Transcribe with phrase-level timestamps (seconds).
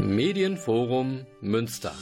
[0.00, 1.94] Medienforum Münster.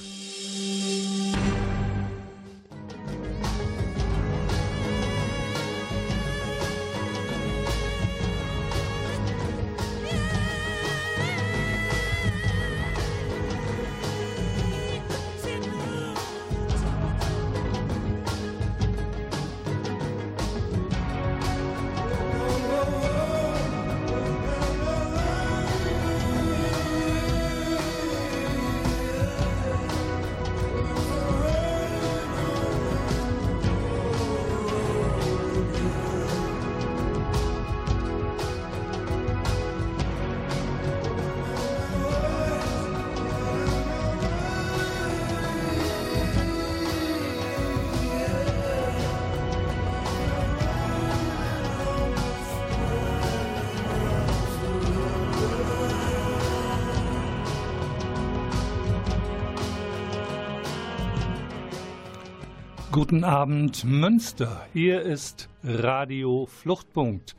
[63.24, 64.67] Abend Münster.
[64.73, 67.37] Hier ist Radio Fluchtpunkt.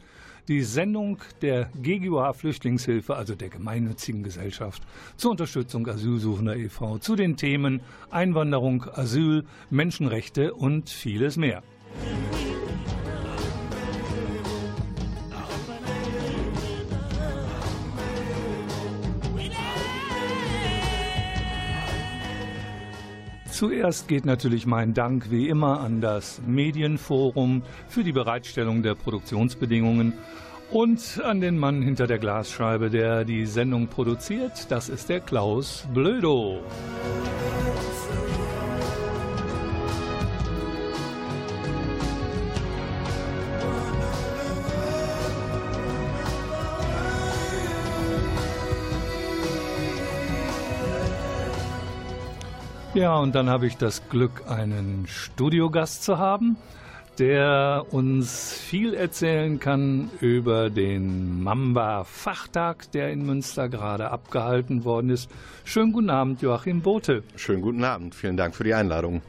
[0.48, 4.84] Die Sendung der GGUA Flüchtlingshilfe, also der gemeinnützigen Gesellschaft,
[5.17, 7.81] zur Unterstützung Asylsuchender e.V., zu den Themen
[8.12, 11.64] Einwanderung, Asyl, Menschenrechte und vieles mehr.
[23.64, 30.11] Zuerst geht natürlich mein Dank wie immer an das Medienforum für die Bereitstellung der Produktionsbedingungen
[30.69, 34.69] und an den Mann hinter der Glasscheibe, der die Sendung produziert.
[34.69, 36.59] Das ist der Klaus Blödo.
[52.94, 56.58] Ja, und dann habe ich das Glück, einen Studiogast zu haben,
[57.18, 65.32] der uns viel erzählen kann über den Mamba-Fachtag, der in Münster gerade abgehalten worden ist.
[65.66, 67.24] Schönen guten Abend, Joachim Bote.
[67.36, 69.24] Schönen guten Abend, vielen Dank für die Einladung.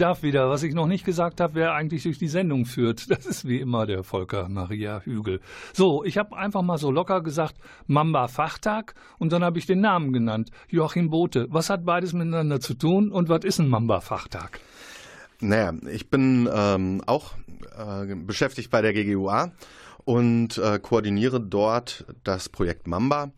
[0.00, 0.48] Darf wieder.
[0.48, 3.08] Was ich noch nicht gesagt habe, wer eigentlich durch die Sendung führt.
[3.20, 5.40] Das ist wie immer der Volker Maria Hügel.
[5.74, 7.56] So, ich habe einfach mal so locker gesagt,
[7.86, 10.50] Mamba Fachtag und dann habe ich den Namen genannt.
[10.68, 11.46] Joachim Bote.
[11.50, 14.60] Was hat beides miteinander zu tun und was ist ein Mamba Fachtag?
[15.40, 17.34] Naja, ich bin ähm, auch
[17.76, 19.52] äh, beschäftigt bei der GGUA
[20.04, 23.32] und äh, koordiniere dort das Projekt Mamba.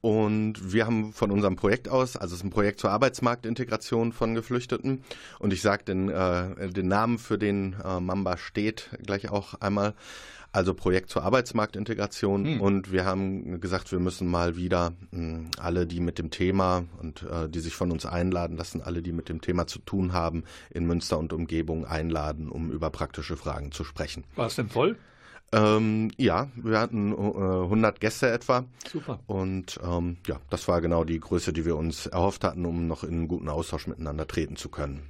[0.00, 4.34] Und wir haben von unserem Projekt aus, also es ist ein Projekt zur Arbeitsmarktintegration von
[4.34, 5.02] Geflüchteten.
[5.38, 9.94] Und ich sage den, äh, den Namen, für den äh, Mamba steht, gleich auch einmal.
[10.52, 12.44] Also Projekt zur Arbeitsmarktintegration.
[12.44, 12.60] Hm.
[12.60, 16.84] Und wir haben gesagt, wir müssen mal wieder mh, hm, alle, die mit dem Thema
[17.00, 20.12] und äh, die sich von uns einladen lassen, alle, die mit dem Thema zu tun
[20.12, 24.24] haben, in Münster und Umgebung einladen, um über praktische Fragen zu sprechen.
[24.34, 24.96] War es denn voll?
[25.52, 28.64] Ähm, ja, wir hatten äh, 100 Gäste etwa.
[28.88, 29.18] Super.
[29.26, 33.02] Und ähm, ja, das war genau die Größe, die wir uns erhofft hatten, um noch
[33.02, 35.02] in einen guten Austausch miteinander treten zu können.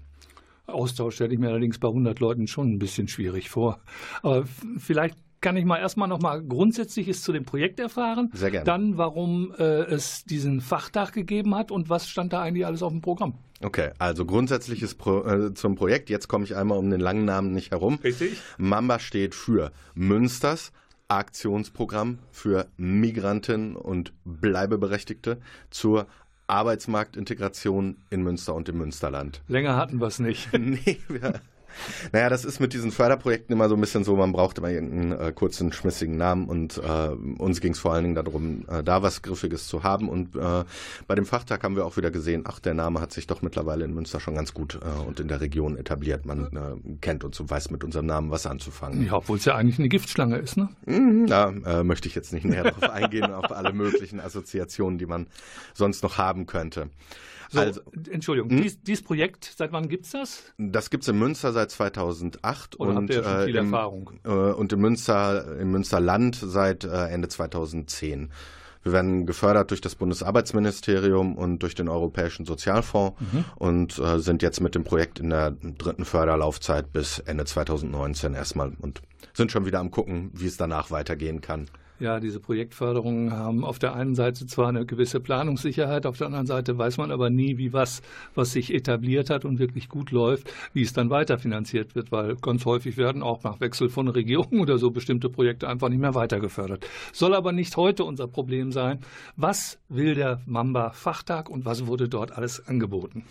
[0.66, 3.80] Austausch stelle ich mir allerdings bei 100 Leuten schon ein bisschen schwierig vor.
[4.22, 4.44] Aber
[4.78, 8.30] vielleicht kann ich mal erstmal noch mal Grundsätzliches zu dem Projekt erfahren.
[8.32, 8.64] Sehr gerne.
[8.64, 12.92] Dann, warum äh, es diesen Fachtag gegeben hat und was stand da eigentlich alles auf
[12.92, 13.34] dem Programm.
[13.62, 16.08] Okay, also grundsätzliches Pro, äh, zum Projekt.
[16.08, 17.98] Jetzt komme ich einmal um den langen Namen nicht herum.
[18.02, 18.40] Richtig.
[18.56, 20.72] Mamba steht für Münsters
[21.08, 26.06] Aktionsprogramm für Migranten und Bleibeberechtigte zur
[26.46, 29.42] Arbeitsmarktintegration in Münster und im Münsterland.
[29.48, 30.52] Länger hatten wir es nicht.
[30.58, 31.40] nee, wir
[32.12, 35.12] Naja, das ist mit diesen Förderprojekten immer so ein bisschen so, man braucht immer irgendeinen
[35.12, 37.08] äh, kurzen, schmissigen Namen und äh,
[37.38, 40.08] uns ging es vor allen Dingen darum, äh, da was Griffiges zu haben.
[40.08, 40.64] Und äh,
[41.06, 43.84] bei dem Fachtag haben wir auch wieder gesehen, ach, der Name hat sich doch mittlerweile
[43.84, 46.26] in Münster schon ganz gut äh, und in der Region etabliert.
[46.26, 49.04] Man äh, kennt uns und weiß mit unserem Namen was anzufangen.
[49.06, 50.68] Ja, obwohl es ja eigentlich eine Giftschlange ist, ne?
[50.86, 51.50] Mhm, da
[51.82, 55.26] möchte ich jetzt nicht näher darauf eingehen, auf alle möglichen Assoziationen, die man
[55.74, 56.88] sonst noch haben könnte.
[57.52, 57.80] So, also,
[58.10, 58.62] Entschuldigung, hm?
[58.62, 60.42] dies, dieses Projekt, seit wann gibt es das?
[60.56, 64.12] Das gibt es in Münster seit 2008 Oder und, habt ihr viel äh, im, Erfahrung?
[64.24, 68.30] Äh, und in Münster, im Münsterland seit äh, Ende 2010.
[68.82, 73.44] Wir werden gefördert durch das Bundesarbeitsministerium und durch den Europäischen Sozialfonds mhm.
[73.56, 78.72] und äh, sind jetzt mit dem Projekt in der dritten Förderlaufzeit bis Ende 2019 erstmal
[78.80, 79.02] und
[79.34, 81.66] sind schon wieder am gucken, wie es danach weitergehen kann.
[82.00, 86.46] Ja, diese Projektförderungen haben auf der einen Seite zwar eine gewisse Planungssicherheit, auf der anderen
[86.46, 88.00] Seite weiß man aber nie, wie was,
[88.34, 92.64] was sich etabliert hat und wirklich gut läuft, wie es dann weiterfinanziert wird, weil ganz
[92.64, 96.86] häufig werden auch nach Wechsel von Regierungen oder so bestimmte Projekte einfach nicht mehr weitergefördert.
[97.12, 99.00] Soll aber nicht heute unser Problem sein.
[99.36, 103.24] Was will der Mamba-Fachtag und was wurde dort alles angeboten?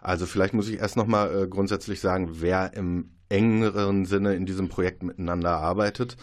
[0.00, 4.70] Also vielleicht muss ich erst nochmal äh, grundsätzlich sagen, wer im engeren Sinne in diesem
[4.70, 6.16] Projekt miteinander arbeitet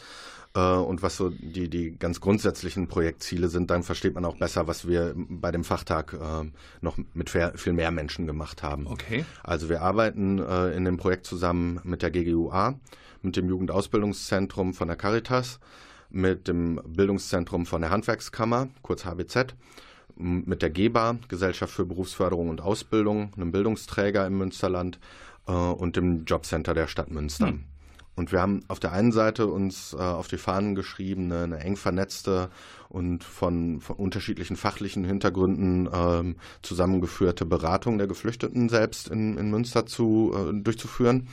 [0.60, 4.86] und was so die, die ganz grundsätzlichen Projektziele sind, dann versteht man auch besser, was
[4.88, 6.50] wir bei dem Fachtag äh,
[6.82, 8.88] noch mit viel mehr Menschen gemacht haben.
[8.88, 9.24] Okay.
[9.44, 12.80] Also wir arbeiten äh, in dem Projekt zusammen mit der GGUA,
[13.22, 15.60] mit dem Jugendausbildungszentrum von der Caritas,
[16.10, 19.56] mit dem Bildungszentrum von der Handwerkskammer, kurz HBZ,
[20.18, 25.00] mit der GEBA, Gesellschaft für Berufsförderung und Ausbildung, einem Bildungsträger im Münsterland
[25.48, 27.48] äh, und dem Jobcenter der Stadt Münster.
[27.48, 27.64] Hm.
[28.22, 31.60] Und wir haben auf der einen Seite uns äh, auf die Fahnen geschrieben, eine, eine
[31.62, 32.52] eng vernetzte
[32.88, 39.88] und von, von unterschiedlichen fachlichen Hintergründen ähm, zusammengeführte Beratung der Geflüchteten selbst in, in Münster
[39.88, 41.30] zu, äh, durchzuführen.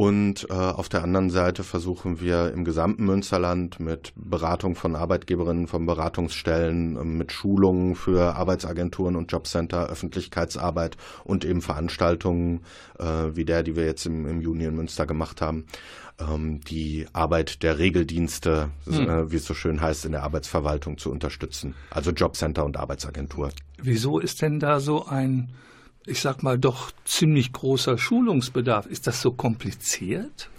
[0.00, 5.66] Und äh, auf der anderen Seite versuchen wir im gesamten Münsterland mit Beratung von Arbeitgeberinnen,
[5.66, 12.62] von Beratungsstellen, äh, mit Schulungen für Arbeitsagenturen und Jobcenter, Öffentlichkeitsarbeit und eben Veranstaltungen
[12.98, 13.04] äh,
[13.34, 15.66] wie der, die wir jetzt im, im Juni in Münster gemacht haben,
[16.18, 19.06] ähm, die Arbeit der Regeldienste, hm.
[19.06, 21.74] äh, wie es so schön heißt, in der Arbeitsverwaltung zu unterstützen.
[21.90, 23.50] Also Jobcenter und Arbeitsagentur.
[23.76, 25.50] Wieso ist denn da so ein
[26.10, 28.86] ich sag mal, doch ziemlich großer Schulungsbedarf.
[28.86, 30.50] Ist das so kompliziert?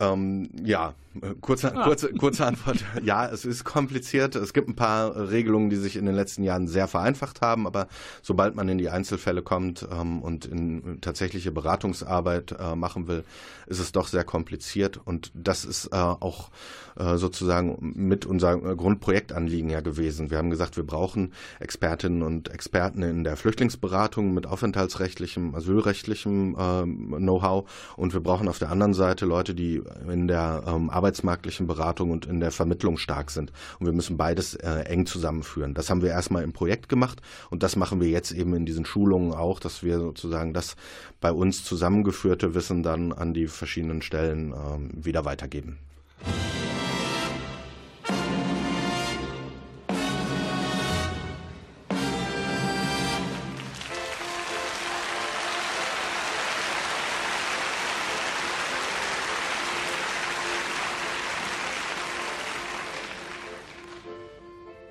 [0.00, 0.94] Ähm, ja,
[1.40, 1.84] kurze, ah.
[1.84, 2.84] kurze, kurze Antwort.
[3.02, 4.34] Ja, es ist kompliziert.
[4.34, 7.88] Es gibt ein paar Regelungen, die sich in den letzten Jahren sehr vereinfacht haben, aber
[8.22, 13.24] sobald man in die Einzelfälle kommt ähm, und in tatsächliche Beratungsarbeit äh, machen will,
[13.66, 15.00] ist es doch sehr kompliziert.
[15.04, 16.50] Und das ist äh, auch
[16.98, 20.30] äh, sozusagen mit unser Grundprojektanliegen ja gewesen.
[20.30, 27.14] Wir haben gesagt, wir brauchen Expertinnen und Experten in der Flüchtlingsberatung mit aufenthaltsrechtlichem, asylrechtlichem ähm,
[27.18, 32.10] Know-how und wir brauchen auf der anderen Seite Leute, die in der ähm, arbeitsmarktlichen Beratung
[32.10, 33.52] und in der Vermittlung stark sind.
[33.78, 35.72] Und wir müssen beides äh, eng zusammenführen.
[35.72, 38.84] Das haben wir erstmal im Projekt gemacht und das machen wir jetzt eben in diesen
[38.84, 40.74] Schulungen auch, dass wir sozusagen das
[41.20, 45.78] bei uns zusammengeführte Wissen dann an die verschiedenen Stellen ähm, wieder weitergeben.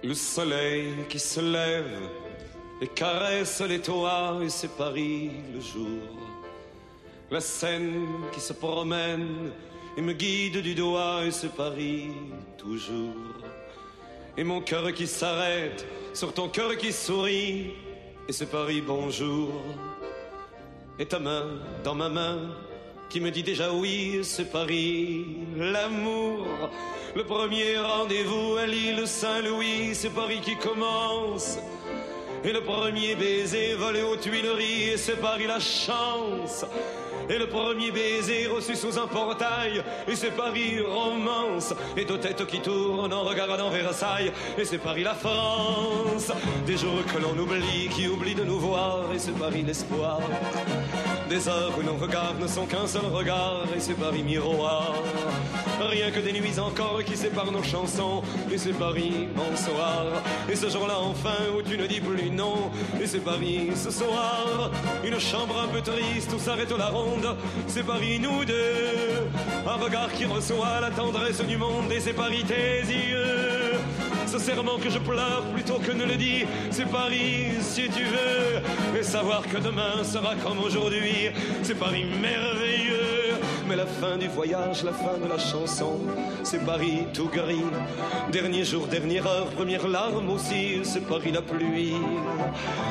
[0.05, 1.99] Le soleil qui se lève
[2.79, 6.03] et caresse les toits et c'est Paris le jour.
[7.31, 9.51] La Seine qui se promène
[9.97, 12.11] et me guide du doigt et c'est Paris
[12.55, 13.15] toujours.
[14.37, 15.83] Et mon cœur qui s'arrête
[16.13, 17.71] sur ton cœur qui sourit
[18.29, 19.59] et c'est Paris bonjour.
[20.99, 21.47] Et ta main
[21.83, 22.55] dans ma main
[23.15, 26.45] qui me dit déjà oui, c'est Paris l'amour.
[27.15, 31.57] Le premier rendez-vous à l'île Saint-Louis, c'est Paris qui commence.
[32.43, 36.65] Et le premier baiser volé aux Tuileries, c'est Paris la chance.
[37.29, 41.73] Et le premier baiser reçu sous un portail, et c'est Paris romance.
[41.97, 46.31] Et deux têtes qui tournent en regardant Versailles, et c'est Paris la France.
[46.65, 50.19] Des jours que l'on oublie, qui oublie de nous voir, et c'est Paris l'espoir.
[51.29, 54.93] Des heures où nos regards ne sont qu'un seul regard, et c'est Paris miroir.
[55.81, 60.05] Rien que des nuits encore qui séparent nos chansons, et c'est Paris bonsoir.
[60.49, 64.71] Et ce jour-là enfin où tu ne dis plus non, et c'est Paris ce soir.
[65.03, 67.14] Une chambre un peu triste où s'arrête la ronde,
[67.67, 69.27] c'est Paris nous deux.
[69.67, 73.79] Un regard qui reçoit la tendresse du monde, et c'est Paris tes yeux.
[74.25, 78.99] Ce serment que je pleure plutôt que ne le dis, c'est Paris si tu veux.
[78.99, 81.29] Et savoir que demain sera comme aujourd'hui,
[81.63, 83.14] c'est Paris merveilleux.
[83.67, 85.99] Mais la fin du voyage, la fin de la chanson,
[86.43, 87.65] c'est Paris tout gris.
[88.31, 91.95] Dernier jour, dernière heure, première larme aussi, c'est Paris la pluie.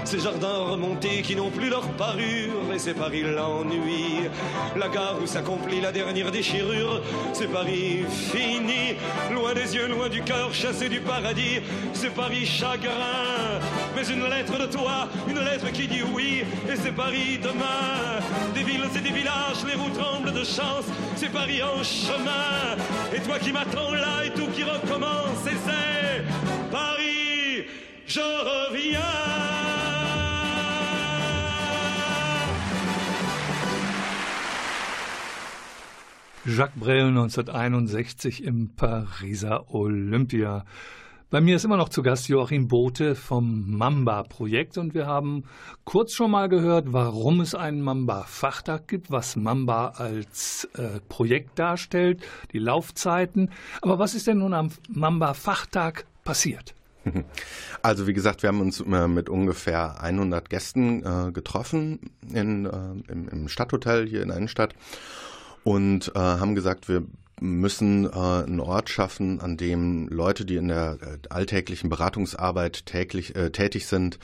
[0.05, 4.29] Ces jardins remontés qui n'ont plus leur parure, et c'est Paris l'ennui.
[4.77, 7.03] La gare où s'accomplit la dernière déchirure,
[7.33, 8.97] c'est Paris fini.
[9.33, 11.61] Loin des yeux, loin du cœur, chassé du paradis,
[11.93, 13.61] c'est Paris chagrin.
[13.97, 18.21] Mais une lettre de toi, une lettre qui dit oui, et c'est Paris demain.
[18.55, 20.45] Des villes et des villages, les roues tremblent de
[21.17, 22.77] c'est Paris en chemin.
[23.15, 26.25] Et toi qui m'attends là et tout qui recommence, et c'est
[26.71, 27.67] Paris,
[28.07, 29.01] je reviens.
[36.47, 40.65] Jacques Brel 1961 im Pariser Olympia.
[41.35, 45.43] Bei mir ist immer noch zu Gast Joachim Bote vom Mamba-Projekt und wir haben
[45.83, 52.23] kurz schon mal gehört, warum es einen Mamba-Fachtag gibt, was Mamba als äh, Projekt darstellt,
[52.53, 53.51] die Laufzeiten.
[53.83, 56.77] Aber was ist denn nun am Mamba-Fachtag passiert?
[57.83, 61.99] Also wie gesagt, wir haben uns mit ungefähr 100 Gästen äh, getroffen
[62.33, 64.77] in, äh, im, im Stadthotel hier in der Innenstadt
[65.65, 67.03] und äh, haben gesagt, wir
[67.41, 73.35] müssen äh, einen Ort schaffen, an dem Leute, die in der äh, alltäglichen Beratungsarbeit täglich,
[73.37, 74.19] äh, tätig sind,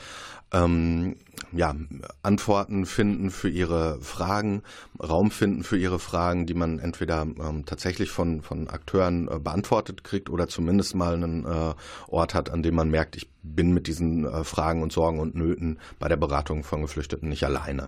[0.53, 1.15] ähm,
[1.53, 1.75] ja,
[2.23, 4.63] Antworten finden für ihre Fragen,
[5.01, 10.03] Raum finden für ihre Fragen, die man entweder ähm, tatsächlich von, von Akteuren äh, beantwortet
[10.03, 11.73] kriegt oder zumindest mal einen äh,
[12.07, 15.35] Ort hat, an dem man merkt, ich bin mit diesen äh, Fragen und Sorgen und
[15.35, 17.87] Nöten bei der Beratung von Geflüchteten nicht alleine.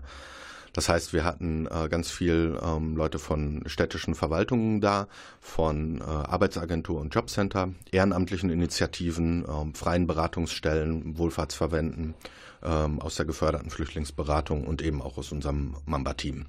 [0.73, 5.07] Das heißt, wir hatten äh, ganz viel ähm, Leute von städtischen Verwaltungen da,
[5.39, 12.15] von äh, Arbeitsagentur und Jobcenter, ehrenamtlichen Initiativen, ähm, freien Beratungsstellen, Wohlfahrtsverbänden,
[12.63, 16.47] ähm, aus der geförderten Flüchtlingsberatung und eben auch aus unserem Mamba-Team.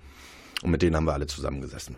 [0.63, 1.97] Und mit denen haben wir alle zusammengesessen.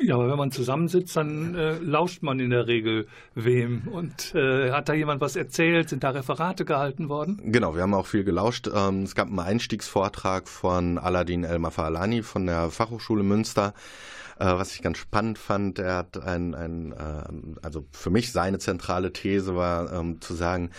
[0.00, 3.88] Ja, aber wenn man zusammensitzt, dann äh, lauscht man in der Regel wem.
[3.88, 5.88] Und äh, hat da jemand was erzählt?
[5.88, 7.40] Sind da Referate gehalten worden?
[7.44, 8.68] Genau, wir haben auch viel gelauscht.
[8.72, 13.72] Ähm, es gab einen Einstiegsvortrag von Aladin El Mafalani von der Fachhochschule Münster.
[14.38, 18.58] Äh, was ich ganz spannend fand, er hat ein, ein äh, also für mich seine
[18.58, 20.70] zentrale These war ähm, zu sagen,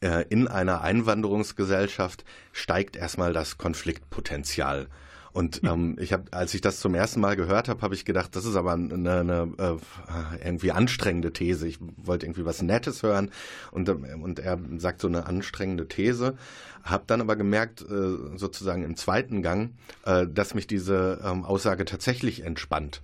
[0.00, 4.86] äh, in einer Einwanderungsgesellschaft steigt erstmal das Konfliktpotenzial.
[5.32, 8.34] Und ähm, ich habe, als ich das zum ersten Mal gehört habe, habe ich gedacht,
[8.36, 11.66] das ist aber eine, eine äh, irgendwie anstrengende These.
[11.66, 13.30] Ich wollte irgendwie was Nettes hören
[13.70, 16.36] und, und er sagt so eine anstrengende These.
[16.82, 21.84] Habe dann aber gemerkt, äh, sozusagen im zweiten Gang, äh, dass mich diese ähm, Aussage
[21.84, 23.02] tatsächlich entspannt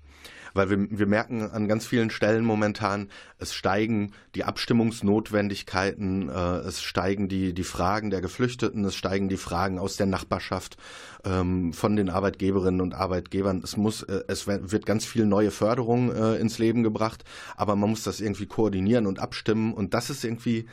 [0.56, 3.08] weil wir, wir merken an ganz vielen Stellen momentan,
[3.38, 9.36] es steigen die Abstimmungsnotwendigkeiten, äh, es steigen die, die Fragen der Geflüchteten, es steigen die
[9.36, 10.76] Fragen aus der Nachbarschaft
[11.24, 13.60] ähm, von den Arbeitgeberinnen und Arbeitgebern.
[13.62, 17.24] Es muss, äh, es wird ganz viel neue Förderung äh, ins Leben gebracht,
[17.56, 20.66] aber man muss das irgendwie koordinieren und abstimmen und das ist irgendwie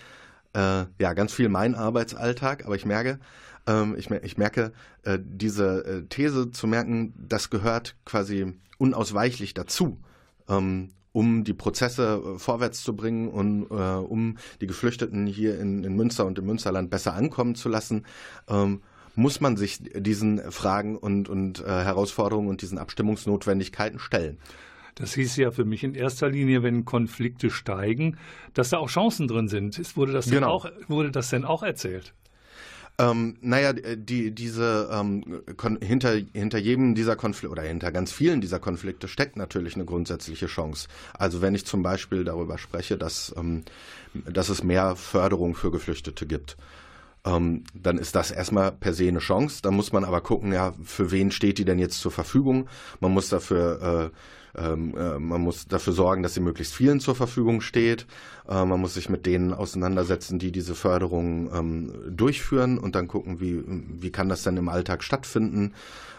[0.53, 3.19] äh, ja ganz viel mein Arbeitsalltag, aber ich merke,
[3.67, 4.71] ähm, ich, ich, merke,
[5.03, 9.99] äh, diese äh, These zu merken, das gehört quasi unausweichlich dazu.
[10.49, 15.83] Ähm, um die Prozesse äh, vorwärts zu bringen und äh, um die Geflüchteten hier in,
[15.83, 18.05] in, Münster und im Münsterland besser ankommen zu lassen,
[18.49, 18.81] ähm,
[19.15, 24.39] muss man sich diesen Fragen und, und äh, Herausforderungen und diesen Abstimmungsnotwendigkeiten stellen.
[24.95, 28.17] Das hieß ja für mich in erster Linie, wenn Konflikte steigen,
[28.53, 29.79] dass da auch Chancen drin sind.
[29.95, 30.49] Wurde das, genau.
[30.49, 32.13] auch, wurde das denn auch erzählt?
[32.99, 35.41] Ähm, naja, die, diese ähm,
[35.81, 40.45] hinter, hinter jedem dieser Konflikte oder hinter ganz vielen dieser Konflikte steckt natürlich eine grundsätzliche
[40.45, 40.87] Chance.
[41.13, 43.63] Also wenn ich zum Beispiel darüber spreche, dass, ähm,
[44.13, 46.55] dass es mehr Förderung für Geflüchtete gibt.
[47.25, 49.61] Ähm, dann ist das erstmal per se eine Chance.
[49.63, 52.67] Dann muss man aber gucken, ja, für wen steht die denn jetzt zur Verfügung?
[52.99, 54.17] Man muss dafür äh,
[54.57, 58.05] ähm, äh, man muss dafür sorgen, dass sie möglichst vielen zur Verfügung steht.
[58.47, 63.39] Äh, man muss sich mit denen auseinandersetzen, die diese Förderung ähm, durchführen und dann gucken,
[63.39, 65.73] wie, wie kann das denn im Alltag stattfinden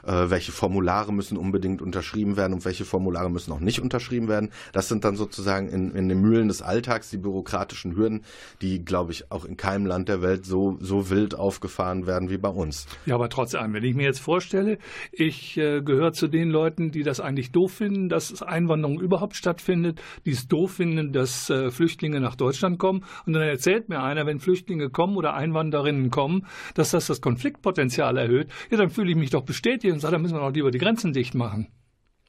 [0.07, 4.51] äh, welche Formulare müssen unbedingt unterschrieben werden und welche Formulare müssen auch nicht unterschrieben werden.
[4.73, 8.25] Das sind dann sozusagen in, in den Mühlen des Alltags die bürokratischen Hürden,
[8.63, 12.39] die, glaube ich, auch in keinem Land der Welt so, so wild aufgefahren werden wie
[12.39, 12.87] bei uns.
[13.07, 14.79] Ja, aber trotzdem, wenn ich mir jetzt vorstelle,
[15.13, 20.01] ich äh, gehöre zu den Leuten, die das eigentlich doof finden, dass Einwanderung überhaupt stattfindet,
[20.25, 23.05] die es doof finden, dass äh, Flüchtlinge nach Deutschland kommen.
[23.27, 28.17] Und dann erzählt mir einer, wenn Flüchtlinge kommen oder Einwanderinnen kommen, dass das das Konfliktpotenzial
[28.17, 30.71] erhöht, ja, dann fühle ich mich doch bestätigt und sage, da müssen wir doch lieber
[30.71, 31.69] die Grenzen dicht machen.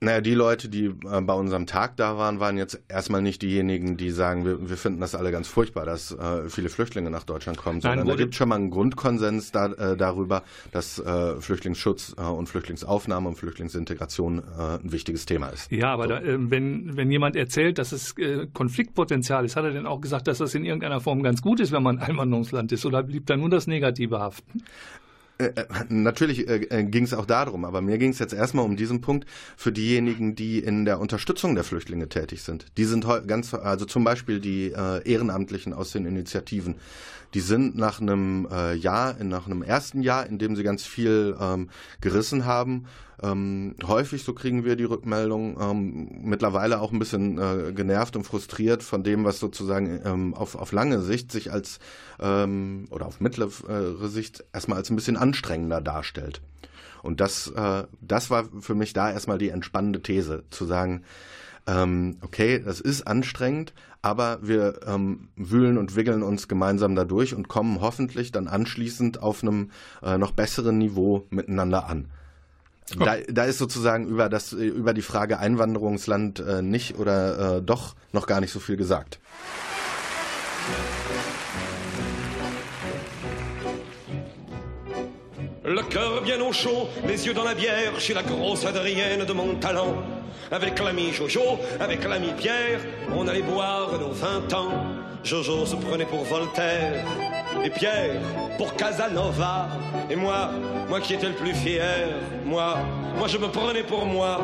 [0.06, 3.98] Naja, die Leute, die äh, bei unserem Tag da waren, waren jetzt erstmal nicht diejenigen,
[3.98, 7.58] die sagen, wir, wir finden das alle ganz furchtbar, dass äh, viele Flüchtlinge nach Deutschland
[7.58, 12.16] kommen, Nein, sondern da gibt schon mal einen Grundkonsens da, äh, darüber, dass äh, Flüchtlingsschutz
[12.20, 15.72] äh, und Flüchtlingsaufnahme und Flüchtlingsintegration ein wichtiges Thema ist.
[15.72, 16.10] Ja, aber so.
[16.10, 18.16] da, wenn, wenn jemand erzählt, dass es
[18.54, 21.72] Konfliktpotenzial ist, hat er denn auch gesagt, dass das in irgendeiner Form ganz gut ist,
[21.72, 24.64] wenn man ein Einwanderungsland ist, oder blieb da nur das Negative haften?
[25.38, 28.64] Äh, äh, natürlich äh, äh ging es auch darum, aber mir ging es jetzt erstmal
[28.66, 29.28] um diesen Punkt
[29.58, 32.66] für diejenigen, die in der Unterstützung der Flüchtlinge tätig sind.
[32.78, 36.76] Die sind ganz, also zum Beispiel die äh, Ehrenamtlichen aus den Initiativen,
[37.36, 41.36] die sind nach einem äh, Jahr, nach einem ersten Jahr, in dem sie ganz viel
[41.40, 42.86] ähm, gerissen haben,
[43.22, 48.24] ähm, häufig, so kriegen wir die Rückmeldung, ähm, mittlerweile auch ein bisschen äh, genervt und
[48.24, 51.80] frustriert von dem, was sozusagen ähm, auf, auf lange Sicht sich als
[52.22, 56.42] ähm, oder auf mittlere Sicht erstmal als ein bisschen anstrengender darstellt.
[57.04, 61.04] Und das, äh, das war für mich da erstmal die entspannende These, zu sagen,
[61.68, 67.48] ähm, okay, das ist anstrengend, aber wir ähm, wühlen und wickeln uns gemeinsam dadurch und
[67.48, 69.72] kommen hoffentlich dann anschließend auf einem
[70.04, 72.08] äh, noch besseren Niveau miteinander an.
[73.00, 77.96] Da, da, ist sozusagen über, das, über die Frage Einwanderungsland äh, nicht oder äh, doch
[78.14, 79.20] noch gar nicht so viel gesagt.
[85.64, 89.34] Le cœur bien au chaud, les yeux dans la bière, chez la grosse Adrienne de
[89.34, 89.96] mon talent.
[90.52, 92.80] Avec l'ami Jojo, avec l'ami Pierre,
[93.16, 94.72] on allait boire nos vingt ans.
[95.24, 97.04] Jojo se prenait pour Voltaire,
[97.64, 98.22] et Pierre
[98.58, 99.68] pour Casanova.
[100.10, 100.52] Et moi,
[100.88, 102.10] moi qui étais le plus fier,
[102.46, 102.78] moi,
[103.18, 104.40] moi je me prenais pour moi.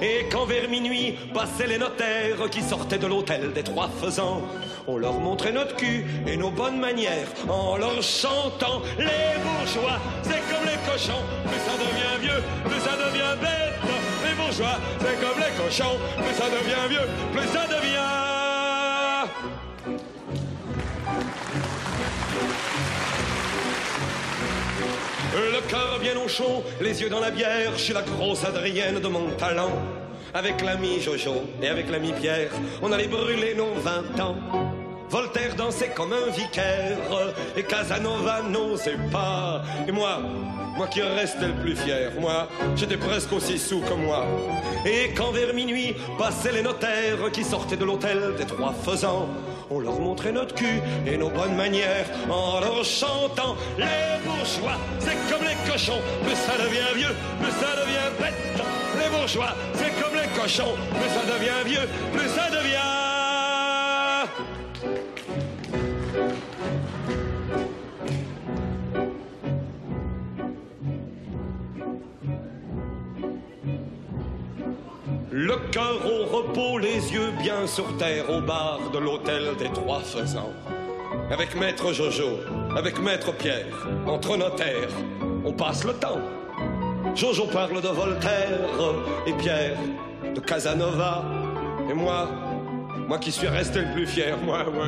[0.00, 4.42] Et quand vers minuit passaient les notaires qui sortaient de l'hôtel des trois faisans,
[4.86, 9.98] on leur montrait notre cul et nos bonnes manières en leur chantant les bourgeois.
[10.22, 13.74] C'est comme les cochons, plus ça devient vieux, plus ça devient bête.
[14.28, 18.32] Les bourgeois, c'est comme les cochons, plus ça devient vieux, plus ça devient.
[25.34, 29.08] Le cœur bien au chaud, les yeux dans la bière, chez la grosse Adrienne de
[29.08, 30.01] mon talent.
[30.34, 34.36] Avec l'ami Jojo et avec l'ami Pierre, on allait brûler nos vingt ans.
[35.10, 36.96] Voltaire dansait comme un vicaire
[37.54, 39.62] et Casanova n'osait pas.
[39.86, 40.20] Et moi,
[40.74, 44.24] moi qui restais le plus fier, moi, j'étais presque aussi sous que moi.
[44.86, 49.28] Et quand vers minuit passaient les notaires qui sortaient de l'hôtel des trois faisans,
[49.70, 55.16] on leur montrait notre cul et nos bonnes manières en leur chantant les bourgeois, c'est
[55.30, 58.64] comme les cochons, plus ça devient vieux, plus ça devient bête.
[58.98, 62.78] Les bourgeois, c'est comme les cochons, plus ça devient vieux, plus ça devient
[75.30, 80.00] Le cœur au repos, les yeux bien sur terre au bar de l'hôtel des Trois
[80.00, 80.52] Faisans.
[81.30, 82.38] Avec maître Jojo,
[82.76, 84.90] avec maître Pierre, entre notaires,
[85.44, 86.20] on passe le temps.
[87.14, 88.60] Jojo parle de Voltaire
[89.26, 89.76] et Pierre
[90.34, 91.24] de Casanova.
[91.90, 92.28] Et moi,
[93.08, 94.86] moi qui suis resté le plus fier, moi, moi,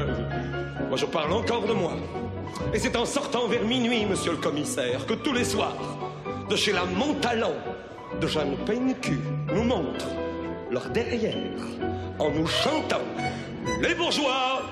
[0.88, 1.92] moi je parle encore de moi.
[2.72, 5.76] Et c'est en sortant vers minuit, monsieur le commissaire, que tous les soirs,
[6.48, 7.54] de chez la Montalent,
[8.20, 9.18] de Jeanne Peinecu,
[9.52, 10.06] nous montre
[10.70, 11.34] leur derrière
[12.18, 13.02] en nous chantant
[13.80, 14.62] Les bourgeois,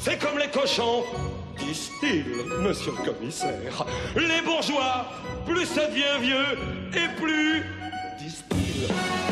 [0.00, 1.04] c'est comme les cochons,
[1.58, 2.24] disent-ils,
[2.60, 3.86] monsieur le commissaire.
[4.16, 5.06] Les bourgeois,
[5.46, 6.58] plus ça devient vieux
[6.94, 7.62] et plus,
[8.18, 9.29] disent-ils.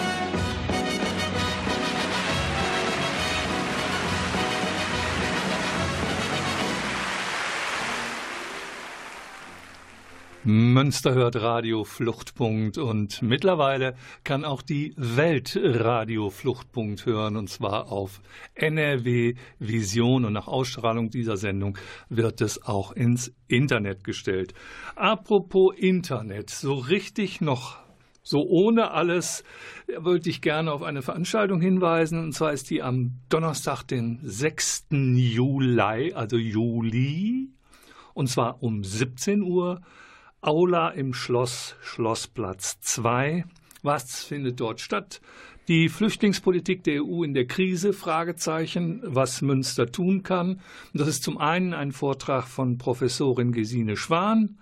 [10.45, 17.91] Münster hört Radio Fluchtpunkt und mittlerweile kann auch die Welt Radio Fluchtpunkt hören und zwar
[17.91, 18.21] auf
[18.55, 21.77] NRW Vision und nach Ausstrahlung dieser Sendung
[22.09, 24.55] wird es auch ins Internet gestellt.
[24.95, 27.79] Apropos Internet, so richtig noch
[28.23, 29.43] so ohne alles
[29.97, 32.23] wollte ich gerne auf eine Veranstaltung hinweisen.
[32.23, 34.89] Und zwar ist die am Donnerstag, den 6.
[34.91, 37.49] Juli, also Juli.
[38.13, 39.81] Und zwar um 17 Uhr
[40.41, 43.45] Aula im Schloss, Schlossplatz 2.
[43.83, 45.21] Was findet dort statt?
[45.67, 50.61] Die Flüchtlingspolitik der EU in der Krise, Fragezeichen, was Münster tun kann.
[50.95, 54.61] Das ist zum einen ein Vortrag von Professorin Gesine Schwan.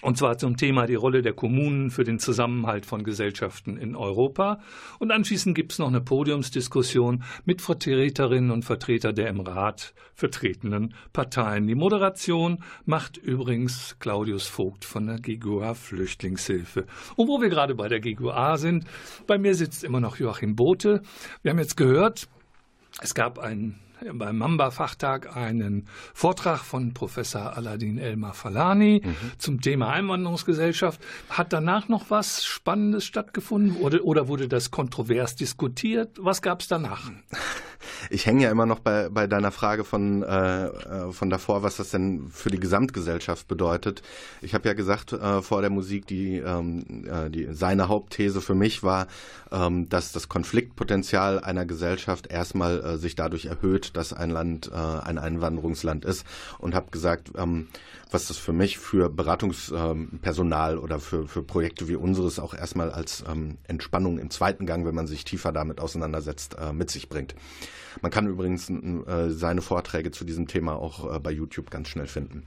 [0.00, 4.60] Und zwar zum Thema die Rolle der Kommunen für den Zusammenhalt von Gesellschaften in Europa.
[5.00, 10.94] Und anschließend gibt es noch eine Podiumsdiskussion mit Vertreterinnen und Vertretern der im Rat vertretenen
[11.12, 11.66] Parteien.
[11.66, 16.86] Die Moderation macht übrigens Claudius Vogt von der GGUA Flüchtlingshilfe.
[17.16, 18.84] Und wo wir gerade bei der GGUA sind,
[19.26, 21.02] bei mir sitzt immer noch Joachim Bote.
[21.42, 22.28] Wir haben jetzt gehört,
[23.00, 23.80] es gab einen
[24.12, 29.16] beim Mamba-Fachtag einen Vortrag von Professor Aladin Elmar Falani mhm.
[29.38, 31.00] zum Thema Einwanderungsgesellschaft.
[31.28, 36.16] Hat danach noch was Spannendes stattgefunden oder, oder wurde das kontrovers diskutiert?
[36.18, 37.10] Was gab es danach?
[38.10, 41.76] Ich hänge ja immer noch bei, bei deiner Frage von, äh, äh, von davor, was
[41.76, 44.02] das denn für die Gesamtgesellschaft bedeutet.
[44.40, 48.54] Ich habe ja gesagt äh, vor der Musik, die, ähm, äh, die seine Hauptthese für
[48.54, 49.06] mich war,
[49.50, 54.76] ähm, dass das Konfliktpotenzial einer Gesellschaft erstmal äh, sich dadurch erhöht, dass ein Land äh,
[54.76, 56.26] ein Einwanderungsland ist
[56.58, 57.68] und habe gesagt, ähm,
[58.10, 62.90] was das für mich für Beratungspersonal ähm, oder für, für Projekte wie unseres auch erstmal
[62.90, 67.34] als ähm, Entspannung im zweiten Gang, wenn man sich tiefer damit auseinandersetzt, mit sich bringt.
[68.02, 72.06] Man kann übrigens äh, seine Vorträge zu diesem Thema auch äh, bei YouTube ganz schnell
[72.06, 72.44] finden.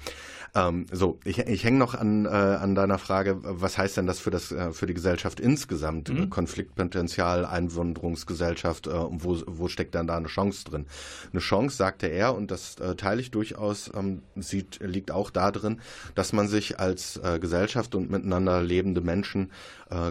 [0.53, 4.19] Ähm, so, ich, ich hänge noch an, äh, an deiner Frage, was heißt denn das
[4.19, 6.09] für, das, äh, für die Gesellschaft insgesamt?
[6.09, 6.29] Mhm.
[6.29, 10.85] Konfliktpotenzial, Einwanderungsgesellschaft, äh, wo, wo steckt dann da eine Chance drin?
[11.31, 15.79] Eine Chance, sagte er, und das äh, teile ich durchaus, ähm, sieht, liegt auch darin,
[16.15, 19.51] dass man sich als Gesellschaft und miteinander lebende Menschen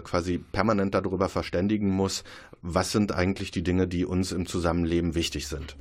[0.03, 2.23] quasi permanent darüber verständigen muss,
[2.61, 5.75] was sind eigentlich die Dinge, die uns im Zusammenleben wichtig sind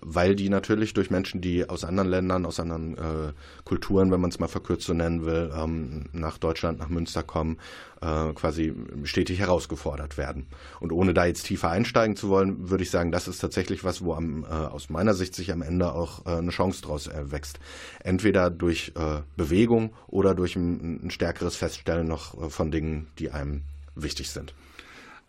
[0.00, 3.32] weil die natürlich durch Menschen, die aus anderen Ländern, aus anderen äh,
[3.64, 7.58] Kulturen, wenn man es mal verkürzt so nennen will, ähm, nach Deutschland, nach Münster kommen,
[8.00, 10.46] äh, quasi stetig herausgefordert werden.
[10.80, 14.02] Und ohne da jetzt tiefer einsteigen zu wollen, würde ich sagen, das ist tatsächlich was,
[14.04, 17.58] wo am, äh, aus meiner Sicht sich am Ende auch äh, eine Chance draus erwächst.
[18.02, 23.30] Entweder durch äh, Bewegung oder durch ein, ein stärkeres Feststellen noch äh, von Dingen, die
[23.30, 23.62] einem
[23.94, 24.54] wichtig sind.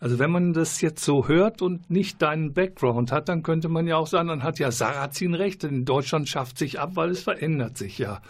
[0.02, 3.86] Also wenn man das jetzt so hört und nicht deinen Background hat, dann könnte man
[3.86, 7.22] ja auch sagen, dann hat ja Sarrazin recht, denn Deutschland schafft sich ab, weil es
[7.22, 8.20] verändert sich ja.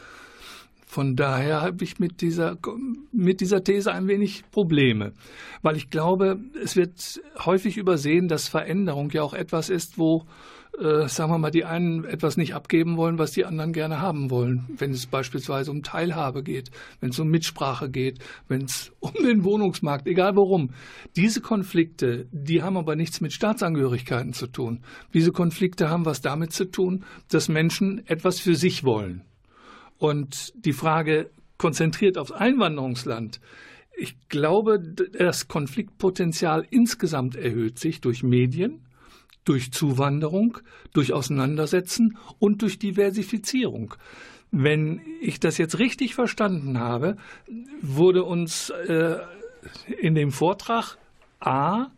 [0.87, 2.59] Von daher habe ich mit dieser,
[3.11, 5.15] mit dieser These ein wenig Probleme,
[5.63, 10.27] weil ich glaube, es wird häufig übersehen, dass Veränderung ja auch etwas ist, wo
[10.79, 14.31] äh, sagen wir mal, die einen etwas nicht abgeben wollen, was die anderen gerne haben
[14.31, 14.67] wollen.
[14.79, 19.45] Wenn es beispielsweise um Teilhabe geht, wenn es um Mitsprache geht, wenn es um den
[19.45, 20.71] Wohnungsmarkt, egal worum.
[21.17, 24.81] Diese Konflikte, die haben aber nichts mit Staatsangehörigkeiten zu tun.
[25.13, 29.23] Diese Konflikte haben was damit zu tun, dass Menschen etwas für sich wollen.
[29.99, 33.41] Und die Frage konzentriert aufs Einwanderungsland,
[33.95, 38.81] ich glaube, das Konfliktpotenzial insgesamt erhöht sich durch Medien,
[39.45, 40.59] durch Zuwanderung,
[40.93, 43.95] durch Auseinandersetzen und durch Diversifizierung.
[44.51, 47.17] Wenn ich das jetzt richtig verstanden habe,
[47.81, 49.17] wurde uns äh,
[50.01, 50.99] in dem Vortrag
[51.41, 51.91] A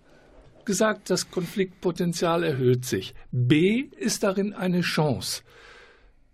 [0.65, 3.15] gesagt, das Konfliktpotenzial erhöht sich.
[3.33, 5.43] B ist darin eine Chance.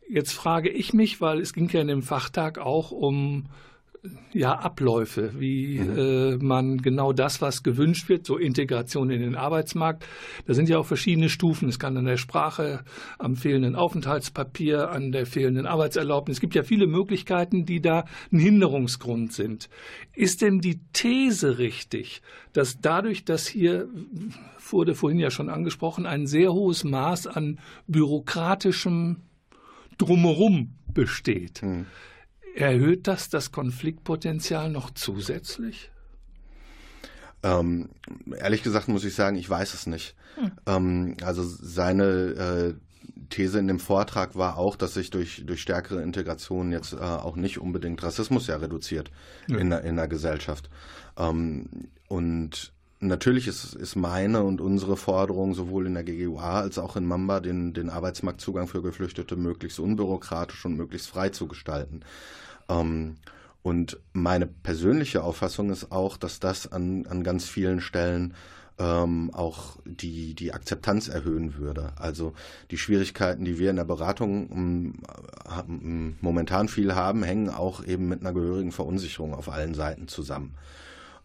[0.08, 3.46] Jetzt frage ich mich, weil es ging ja in dem Fachtag auch um
[4.32, 5.98] ja, Abläufe, wie mhm.
[5.98, 10.06] äh, man genau das, was gewünscht wird, so Integration in den Arbeitsmarkt.
[10.46, 11.68] Da sind ja auch verschiedene Stufen.
[11.68, 12.84] Es kann an der Sprache,
[13.18, 16.36] am fehlenden Aufenthaltspapier, an der fehlenden Arbeitserlaubnis.
[16.36, 19.68] Es gibt ja viele Möglichkeiten, die da ein Hinderungsgrund sind.
[20.14, 23.88] Ist denn die These richtig, dass dadurch, dass hier,
[24.70, 29.18] wurde vorhin ja schon angesprochen, ein sehr hohes Maß an bürokratischem
[29.98, 31.86] Drumherum besteht, mhm
[32.60, 35.90] Erhöht das das Konfliktpotenzial noch zusätzlich?
[37.42, 37.88] Ähm,
[38.38, 40.14] ehrlich gesagt muss ich sagen, ich weiß es nicht.
[40.34, 40.52] Hm.
[40.66, 42.74] Ähm, also seine äh,
[43.30, 47.36] These in dem Vortrag war auch, dass sich durch, durch stärkere Integration jetzt äh, auch
[47.36, 49.10] nicht unbedingt Rassismus ja reduziert
[49.48, 49.56] ja.
[49.56, 50.68] In, der, in der Gesellschaft.
[51.16, 56.96] Ähm, und Natürlich ist, ist meine und unsere Forderung sowohl in der GGUA als auch
[56.96, 62.02] in Mamba, den, den Arbeitsmarktzugang für Geflüchtete möglichst unbürokratisch und möglichst frei zu gestalten.
[62.70, 63.16] Ähm,
[63.62, 68.34] und meine persönliche Auffassung ist auch, dass das an, an ganz vielen Stellen
[68.78, 71.92] ähm, auch die, die Akzeptanz erhöhen würde.
[71.96, 72.32] Also
[72.70, 78.20] die Schwierigkeiten, die wir in der Beratung um, momentan viel haben, hängen auch eben mit
[78.20, 80.54] einer gehörigen Verunsicherung auf allen Seiten zusammen.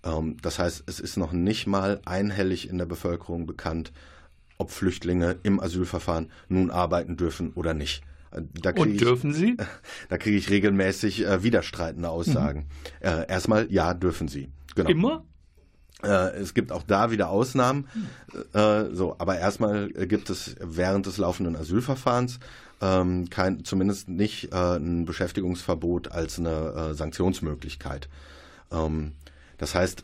[0.03, 3.93] Ähm, das heißt, es ist noch nicht mal einhellig in der Bevölkerung bekannt,
[4.58, 8.03] ob Flüchtlinge im Asylverfahren nun arbeiten dürfen oder nicht.
[8.36, 9.58] Äh, Und dürfen ich, Sie?
[10.10, 12.67] Da kriege ich regelmäßig äh, widerstreitende Aussagen.
[13.02, 13.08] Mhm.
[13.08, 14.50] Äh, erstmal, ja, dürfen Sie.
[14.76, 14.89] Genau.
[14.89, 15.26] Immer?
[16.04, 17.88] Äh, es gibt auch da wieder Ausnahmen.
[18.54, 22.39] Äh, so, aber erstmal gibt es während des laufenden Asylverfahrens
[22.82, 28.10] ähm, kein, zumindest nicht äh, ein Beschäftigungsverbot als eine äh, Sanktionsmöglichkeit.
[28.71, 29.13] Ähm,
[29.58, 30.04] das heißt,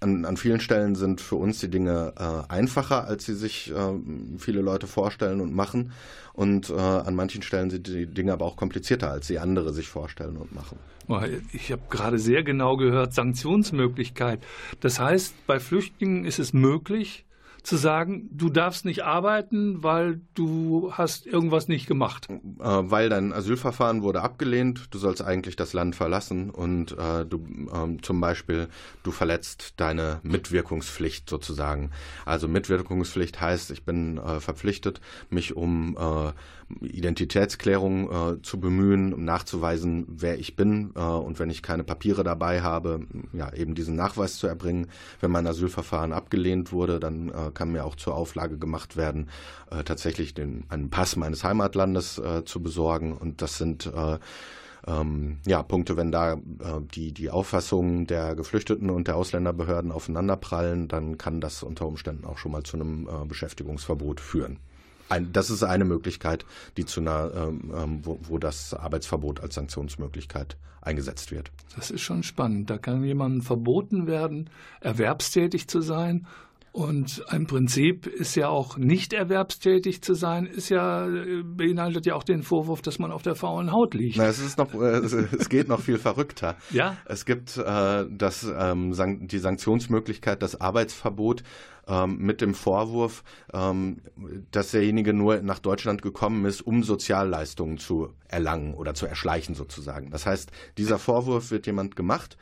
[0.00, 3.92] an, an vielen Stellen sind für uns die Dinge äh, einfacher, als sie sich äh,
[4.38, 5.92] viele Leute vorstellen und machen.
[6.32, 9.88] Und äh, an manchen Stellen sind die Dinge aber auch komplizierter, als sie andere sich
[9.88, 10.78] vorstellen und machen.
[11.52, 14.40] Ich habe gerade sehr genau gehört, Sanktionsmöglichkeit.
[14.80, 17.25] Das heißt, bei Flüchtlingen ist es möglich,
[17.66, 22.28] zu sagen, du darfst nicht arbeiten, weil du hast irgendwas nicht gemacht.
[22.30, 27.38] Äh, weil dein Asylverfahren wurde abgelehnt, du sollst eigentlich das Land verlassen und äh, du
[27.38, 28.68] äh, zum Beispiel,
[29.02, 31.90] du verletzt deine Mitwirkungspflicht sozusagen.
[32.24, 36.32] Also Mitwirkungspflicht heißt, ich bin äh, verpflichtet, mich um äh,
[36.80, 42.24] Identitätsklärung äh, zu bemühen, um nachzuweisen, wer ich bin äh, und wenn ich keine Papiere
[42.24, 44.88] dabei habe, ja, eben diesen Nachweis zu erbringen.
[45.20, 49.28] Wenn mein Asylverfahren abgelehnt wurde, dann äh, kann mir auch zur Auflage gemacht werden,
[49.70, 54.18] äh, tatsächlich den, einen Pass meines Heimatlandes äh, zu besorgen und das sind äh,
[54.86, 56.38] ähm, ja, Punkte, wenn da äh,
[56.94, 62.38] die, die Auffassungen der Geflüchteten und der Ausländerbehörden aufeinanderprallen, dann kann das unter Umständen auch
[62.38, 64.58] schon mal zu einem äh, Beschäftigungsverbot führen.
[65.08, 66.44] Ein, das ist eine Möglichkeit,
[66.76, 71.50] die zu einer, ähm, ähm, wo, wo das Arbeitsverbot als Sanktionsmöglichkeit eingesetzt wird.
[71.74, 72.70] Das ist schon spannend.
[72.70, 76.26] Da kann jemandem verboten werden, erwerbstätig zu sein
[76.76, 81.08] und ein Prinzip ist ja auch nicht erwerbstätig zu sein, ist ja,
[81.42, 84.18] beinhaltet ja auch den Vorwurf, dass man auf der faulen Haut liegt.
[84.18, 86.54] Na, es ist noch, äh, es geht noch viel verrückter.
[86.72, 86.98] Ja.
[87.06, 91.44] Es gibt äh, das, ähm, die Sanktionsmöglichkeit, das Arbeitsverbot
[91.88, 94.02] ähm, mit dem Vorwurf, ähm,
[94.50, 100.10] dass derjenige nur nach Deutschland gekommen ist, um Sozialleistungen zu erlangen oder zu erschleichen sozusagen.
[100.10, 102.36] Das heißt, dieser Vorwurf wird jemand gemacht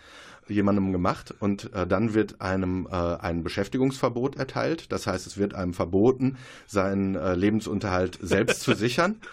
[0.49, 4.93] jemandem gemacht und äh, dann wird einem äh, ein Beschäftigungsverbot erteilt.
[4.93, 9.17] Das heißt, es wird einem verboten, seinen äh, Lebensunterhalt selbst zu sichern.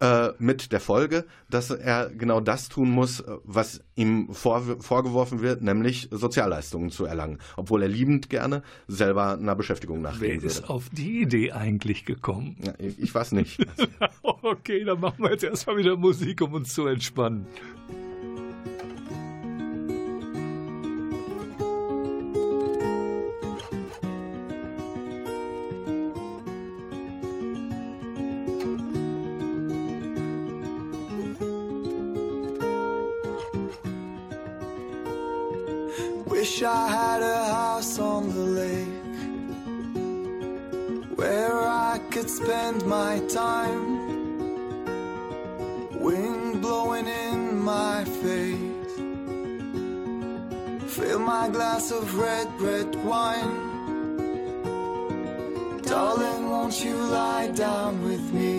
[0.00, 5.62] Äh, mit der Folge, dass er genau das tun muss, was ihm vor, vorgeworfen wird,
[5.62, 10.88] nämlich Sozialleistungen zu erlangen, obwohl er liebend gerne selber einer Beschäftigung nachgehen Wer ist auf
[10.90, 12.56] die Idee eigentlich gekommen?
[12.64, 13.64] Ja, ich, ich weiß nicht.
[14.22, 17.46] okay, dann machen wir jetzt erstmal wieder Musik, um uns zu entspannen.
[42.28, 43.84] Spend my time.
[46.00, 48.94] Wind blowing in my face.
[50.94, 53.54] Fill my glass of red, red wine.
[55.82, 58.54] Darling, won't you lie down with me?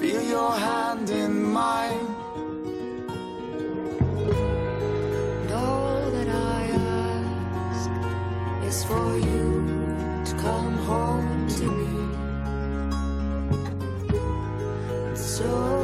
[0.00, 2.06] Feel your hand in mine.
[5.42, 6.62] And all that I
[7.68, 7.90] ask
[8.68, 9.39] is for you
[15.40, 15.79] So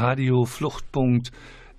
[0.00, 1.30] Radio Fluchtpunkt.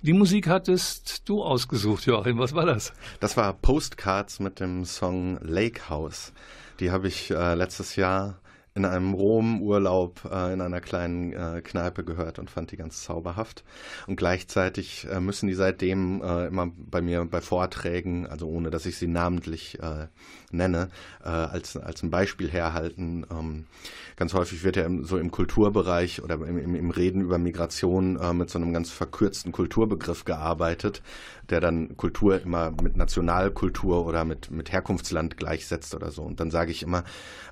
[0.02, 2.38] Die Musik hattest du ausgesucht, Joachim.
[2.38, 2.92] Was war das?
[3.18, 6.32] Das war Postcards mit dem Song Lake House.
[6.78, 8.38] Die habe ich äh, letztes Jahr
[8.74, 13.64] in einem Rom-Urlaub äh, in einer kleinen äh, Kneipe gehört und fand die ganz zauberhaft.
[14.06, 18.86] Und gleichzeitig äh, müssen die seitdem äh, immer bei mir bei Vorträgen, also ohne dass
[18.86, 20.06] ich sie namentlich äh,
[20.52, 20.88] nenne,
[21.22, 23.26] äh, als, als ein Beispiel herhalten.
[23.30, 23.66] Ähm,
[24.22, 28.16] ganz häufig wird ja im, so im Kulturbereich oder im, im, im Reden über Migration
[28.36, 31.02] mit so einem ganz verkürzten Kulturbegriff gearbeitet,
[31.50, 36.22] der dann Kultur immer mit Nationalkultur oder mit, mit Herkunftsland gleichsetzt oder so.
[36.22, 37.04] Und dann sage ich immer,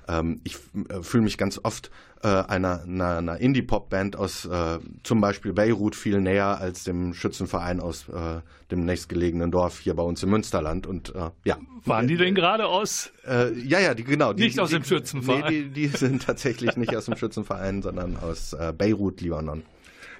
[0.07, 0.57] ähm, ich
[1.01, 1.91] fühle mich ganz oft
[2.23, 7.79] äh, einer, einer, einer Indie-Pop-Band aus äh, zum Beispiel Beirut viel näher als dem Schützenverein
[7.79, 10.87] aus äh, dem nächstgelegenen Dorf hier bei uns im Münsterland.
[10.87, 11.57] Und äh, ja.
[11.85, 13.11] Waren die denn gerade aus?
[13.27, 14.33] Äh, ja, ja, die, genau.
[14.33, 15.51] Die, nicht aus die, dem Schützenverein.
[15.51, 19.63] Nee, die, die sind tatsächlich nicht aus dem Schützenverein, sondern aus äh, Beirut, Libanon.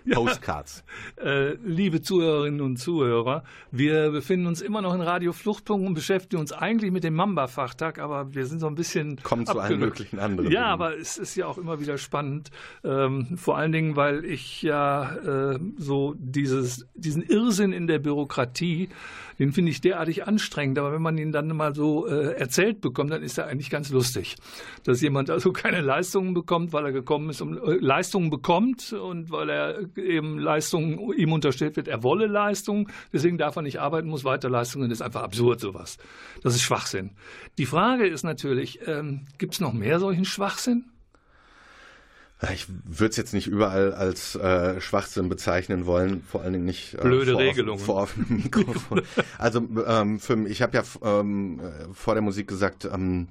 [0.10, 0.84] Postcards.
[1.18, 6.40] Äh, liebe Zuhörerinnen und Zuhörer, wir befinden uns immer noch in Radio Fluchtpunkt und beschäftigen
[6.40, 9.22] uns eigentlich mit dem Mamba-Fachtag, aber wir sind so ein bisschen.
[9.22, 10.52] Kommen zu allen möglichen anderen.
[10.52, 12.50] Ja, aber es ist ja auch immer wieder spannend.
[12.84, 15.16] Ähm, vor allen Dingen, weil ich ja
[15.54, 18.90] äh, so dieses, diesen Irrsinn in der Bürokratie
[19.42, 20.78] den finde ich derartig anstrengend.
[20.78, 23.90] Aber wenn man ihn dann mal so äh, erzählt bekommt, dann ist er eigentlich ganz
[23.90, 24.36] lustig.
[24.84, 29.32] Dass jemand also keine Leistungen bekommt, weil er gekommen ist, um äh, Leistungen bekommt und
[29.32, 34.10] weil er eben Leistungen ihm unterstellt wird, er wolle Leistungen, deswegen darf er nicht arbeiten,
[34.10, 34.92] muss weiter Leistungen.
[34.92, 35.98] Ist einfach absurd sowas.
[36.44, 37.10] Das ist Schwachsinn.
[37.58, 40.91] Die Frage ist natürlich, ähm, gibt es noch mehr solchen Schwachsinn?
[42.54, 46.96] Ich würde es jetzt nicht überall als äh, Schwachsinn bezeichnen wollen, vor allen Dingen nicht
[46.96, 49.04] äh, blöde vor, Regelungen vor offenem Mikrofon.
[49.38, 51.62] also ähm, für, ich habe ja ähm,
[51.94, 53.28] vor der Musik gesagt, ähm,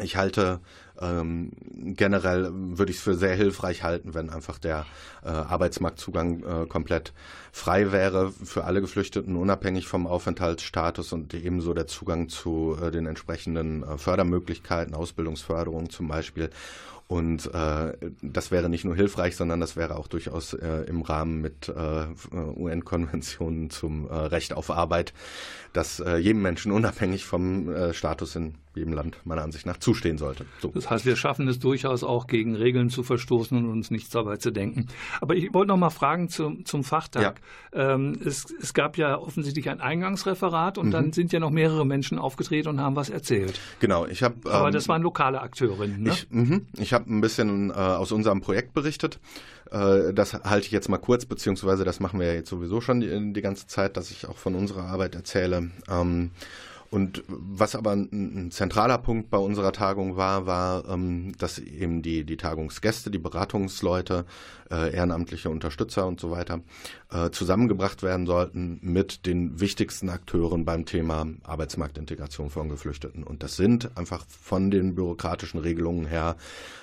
[0.00, 0.60] ich halte
[1.00, 1.52] ähm,
[1.94, 4.86] generell würde ich es für sehr hilfreich halten, wenn einfach der
[5.24, 7.12] äh, Arbeitsmarktzugang äh, komplett
[7.52, 13.06] frei wäre für alle Geflüchteten, unabhängig vom Aufenthaltsstatus und ebenso der Zugang zu äh, den
[13.06, 16.50] entsprechenden äh, Fördermöglichkeiten, Ausbildungsförderung zum Beispiel.
[17.08, 21.40] Und äh, das wäre nicht nur hilfreich, sondern das wäre auch durchaus äh, im Rahmen
[21.40, 25.14] mit äh, UN-Konventionen zum äh, Recht auf Arbeit,
[25.76, 30.18] das äh, jedem Menschen unabhängig vom äh, Status in jedem Land meiner Ansicht nach zustehen
[30.18, 30.44] sollte.
[30.60, 30.68] So.
[30.68, 34.36] Das heißt, wir schaffen es durchaus auch gegen Regeln zu verstoßen und uns nichts dabei
[34.36, 34.86] zu denken.
[35.20, 37.40] Aber ich wollte noch mal fragen zum, zum Fachtag.
[37.74, 37.94] Ja.
[37.94, 40.90] Ähm, es, es, gab ja offensichtlich ein Eingangsreferat und mhm.
[40.90, 43.58] dann sind ja noch mehrere Menschen aufgetreten und haben was erzählt.
[43.80, 44.34] Genau, ich habe.
[44.44, 46.02] Aber ähm, das waren lokale Akteurinnen.
[46.02, 46.10] Ne?
[46.10, 49.18] Ich, mh, ich habe ein bisschen äh, aus unserem Projekt berichtet.
[49.70, 53.00] Äh, das halte ich jetzt mal kurz, beziehungsweise das machen wir ja jetzt sowieso schon
[53.00, 55.65] die, die ganze Zeit, dass ich auch von unserer Arbeit erzähle.
[55.88, 56.30] Ähm,
[56.90, 62.00] und was aber ein, ein, zentraler Punkt bei unserer Tagung war, war, ähm, dass eben
[62.02, 64.24] die, die Tagungsgäste, die Beratungsleute,
[64.70, 66.60] äh, ehrenamtliche Unterstützer und so weiter
[67.10, 73.24] äh, zusammengebracht werden sollten mit den wichtigsten Akteuren beim Thema Arbeitsmarktintegration von Geflüchteten.
[73.24, 76.36] Und das sind einfach von den bürokratischen Regelungen her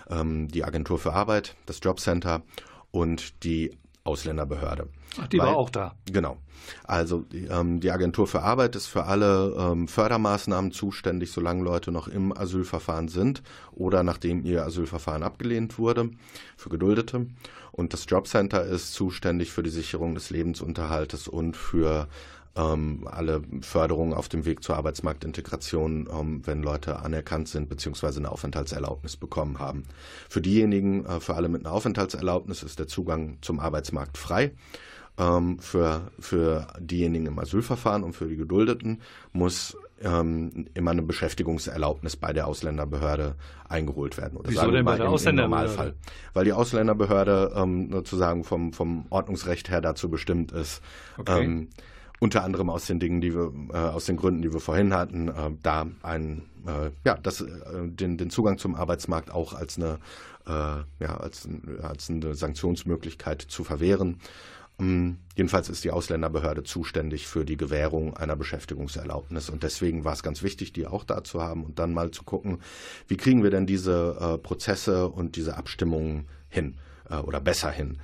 [0.10, 2.43] ähm, die Agentur für Arbeit, das Jobcenter
[2.91, 3.72] und die
[4.06, 4.89] Ausländerbehörde.
[5.18, 5.96] Ach, die Weil, war auch da.
[6.12, 6.38] Genau.
[6.84, 11.92] Also die, ähm, die, Agentur für Arbeit ist für alle ähm, Fördermaßnahmen zuständig, solange Leute
[11.92, 16.10] noch im Asylverfahren sind oder nachdem ihr Asylverfahren abgelehnt wurde,
[16.58, 17.28] für Geduldete.
[17.72, 22.08] Und das Jobcenter ist zuständig für die Sicherung des Lebensunterhaltes und für
[22.56, 28.18] ähm, alle Förderungen auf dem Weg zur Arbeitsmarktintegration, ähm, wenn Leute anerkannt sind bzw.
[28.18, 29.84] eine Aufenthaltserlaubnis bekommen haben.
[30.30, 34.52] Für diejenigen, äh, für alle mit einer Aufenthaltserlaubnis ist der Zugang zum Arbeitsmarkt frei.
[35.16, 42.16] Ähm, für, für diejenigen im Asylverfahren und für die Geduldeten muss ähm, immer eine Beschäftigungserlaubnis
[42.16, 43.36] bei der Ausländerbehörde
[43.70, 44.38] eingeholt werden.
[44.38, 45.70] Oder Wieso denn bei der Ausländerbehörde?
[45.70, 45.94] Normalfall.
[46.34, 50.82] Weil die Ausländerbehörde ähm, sozusagen vom, vom Ordnungsrecht her dazu bestimmt ist,
[51.18, 51.44] okay.
[51.44, 51.70] ähm,
[52.24, 55.28] unter anderem aus den Dingen, die wir, äh, aus den Gründen, die wir vorhin hatten,
[55.28, 57.47] äh, da ein, äh, ja, das, äh,
[57.84, 60.00] den, den Zugang zum Arbeitsmarkt auch als eine,
[60.47, 61.50] äh, ja, als,
[61.82, 64.22] als eine Sanktionsmöglichkeit zu verwehren.
[64.80, 69.50] Ähm, jedenfalls ist die Ausländerbehörde zuständig für die Gewährung einer Beschäftigungserlaubnis.
[69.50, 72.24] Und deswegen war es ganz wichtig, die auch da zu haben und dann mal zu
[72.24, 72.60] gucken,
[73.10, 76.78] wie kriegen wir denn diese äh, Prozesse und diese Abstimmungen hin
[77.26, 77.97] oder besser hin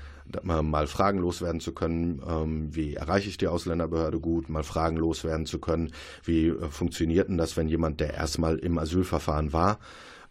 [0.43, 5.45] mal Fragen loswerden zu können, ähm, wie erreiche ich die Ausländerbehörde gut, mal Fragen loswerden
[5.45, 5.91] zu können,
[6.23, 9.79] wie äh, funktioniert denn das, wenn jemand, der erstmal im Asylverfahren war,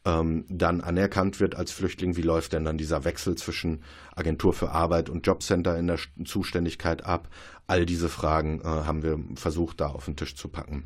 [0.05, 3.83] ähm, dann anerkannt wird als Flüchtling, wie läuft denn dann dieser Wechsel zwischen
[4.15, 7.29] Agentur für Arbeit und Jobcenter in der Zuständigkeit ab?
[7.67, 10.85] All diese Fragen äh, haben wir versucht, da auf den Tisch zu packen.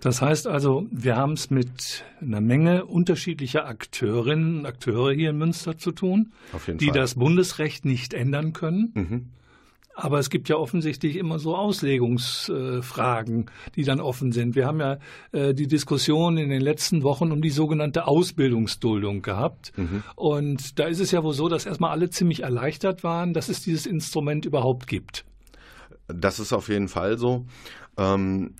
[0.00, 5.38] Das heißt also, wir haben es mit einer Menge unterschiedlicher Akteurinnen und Akteure hier in
[5.38, 6.32] Münster zu tun,
[6.66, 6.94] die Fall.
[6.94, 8.92] das Bundesrecht nicht ändern können.
[8.94, 9.26] Mhm.
[9.94, 14.54] Aber es gibt ja offensichtlich immer so Auslegungsfragen, die dann offen sind.
[14.54, 14.98] Wir haben ja
[15.32, 19.72] äh, die Diskussion in den letzten Wochen um die sogenannte Ausbildungsduldung gehabt.
[19.76, 20.02] Mhm.
[20.16, 23.62] Und da ist es ja wohl so, dass erstmal alle ziemlich erleichtert waren, dass es
[23.62, 25.26] dieses Instrument überhaupt gibt.
[26.08, 27.44] Das ist auf jeden Fall so.
[27.98, 28.54] Ähm,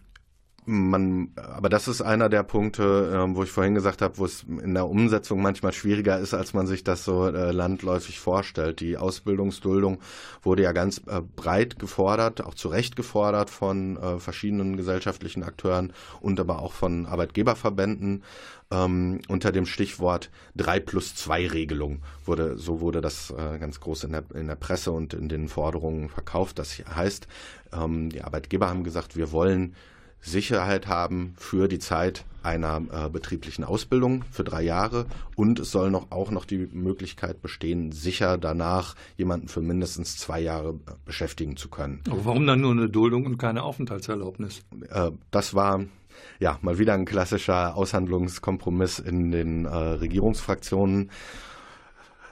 [0.67, 2.83] man, aber das ist einer der Punkte,
[3.13, 6.55] äh, wo ich vorhin gesagt habe, wo es in der Umsetzung manchmal schwieriger ist, als
[6.55, 8.81] man sich das so äh, landläufig vorstellt.
[8.81, 9.99] Die Ausbildungsduldung
[10.43, 15.93] wurde ja ganz äh, breit gefordert, auch zu Recht gefordert von äh, verschiedenen gesellschaftlichen Akteuren
[16.21, 18.23] und aber auch von Arbeitgeberverbänden.
[18.73, 24.05] Ähm, unter dem Stichwort 3 plus 2 Regelung wurde, so wurde das äh, ganz groß
[24.05, 26.61] in der, in der Presse und in den Forderungen verkauft.
[26.61, 27.27] Das heißt,
[27.73, 29.75] ähm, die Arbeitgeber haben gesagt, wir wollen
[30.21, 35.07] Sicherheit haben für die Zeit einer äh, betrieblichen Ausbildung für drei Jahre
[35.37, 40.41] und es soll noch auch noch die Möglichkeit bestehen, sicher danach jemanden für mindestens zwei
[40.41, 42.01] Jahre äh, beschäftigen zu können.
[42.09, 44.63] Aber warum dann nur eine Duldung und keine Aufenthaltserlaubnis?
[44.89, 45.85] Äh, das war
[46.39, 51.11] ja mal wieder ein klassischer Aushandlungskompromiss in den äh, Regierungsfraktionen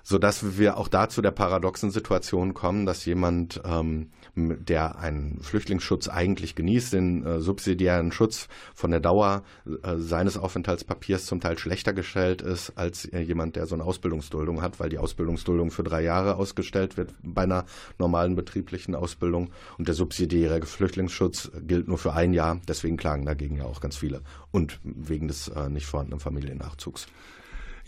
[0.08, 4.08] sodass wir auch da zu der paradoxen Situation kommen, dass jemand, ähm,
[4.38, 11.26] der einen Flüchtlingsschutz eigentlich genießt, den äh, subsidiären Schutz von der Dauer äh, seines Aufenthaltspapiers
[11.26, 14.98] zum Teil schlechter gestellt ist als äh, jemand, der so eine Ausbildungsduldung hat, weil die
[14.98, 17.64] Ausbildungsduldung für drei Jahre ausgestellt wird bei einer
[17.98, 22.60] normalen betrieblichen Ausbildung und der subsidiäre Flüchtlingsschutz gilt nur für ein Jahr.
[22.68, 27.06] Deswegen klagen dagegen ja auch ganz viele und wegen des äh, nicht vorhandenen Familiennachzugs.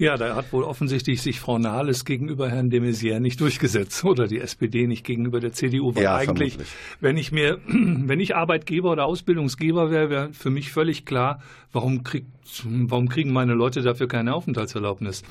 [0.01, 4.27] Ja, da hat wohl offensichtlich sich Frau Nahles gegenüber Herrn de Maizière nicht durchgesetzt oder
[4.27, 5.95] die SPD nicht gegenüber der CDU.
[5.95, 6.77] Weil ja, eigentlich, vermutlich.
[7.01, 12.03] wenn ich mir, wenn ich Arbeitgeber oder Ausbildungsgeber wäre, wäre für mich völlig klar, warum,
[12.03, 12.31] kriegt,
[12.65, 15.23] warum kriegen meine Leute dafür keine Aufenthaltserlaubnis?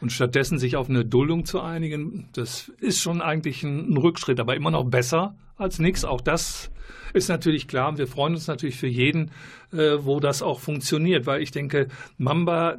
[0.00, 4.56] Und stattdessen sich auf eine Duldung zu einigen, das ist schon eigentlich ein, Rückschritt, aber
[4.56, 6.04] immer noch besser als nichts.
[6.04, 6.70] Auch das
[7.14, 7.88] ist natürlich klar.
[7.88, 9.30] Und wir freuen uns natürlich für jeden,
[9.72, 11.88] äh, wo das auch funktioniert, weil ich denke,
[12.18, 12.76] Mamba,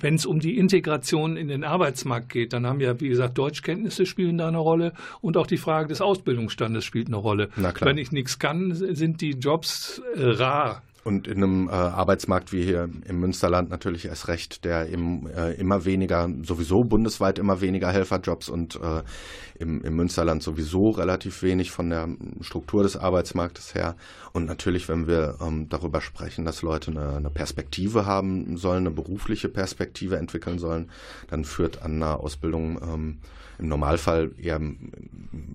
[0.00, 4.06] wenn es um die Integration in den Arbeitsmarkt geht, dann haben ja, wie gesagt, Deutschkenntnisse
[4.06, 7.50] spielen da eine Rolle und auch die Frage des Ausbildungsstandes spielt eine Rolle.
[7.80, 10.82] Wenn ich nichts kann, sind die Jobs äh, rar.
[11.04, 15.52] Und in einem äh, Arbeitsmarkt wie hier im Münsterland natürlich erst recht, der eben äh,
[15.52, 19.02] immer weniger, sowieso bundesweit immer weniger Helferjobs und äh,
[19.58, 22.08] im, im Münsterland sowieso relativ wenig von der
[22.40, 23.96] Struktur des Arbeitsmarktes her.
[24.32, 28.90] Und natürlich, wenn wir ähm, darüber sprechen, dass Leute eine, eine, Perspektive haben sollen, eine
[28.90, 30.90] berufliche Perspektive entwickeln sollen,
[31.28, 33.18] dann führt an einer Ausbildung ähm,
[33.58, 34.60] im Normalfall eher,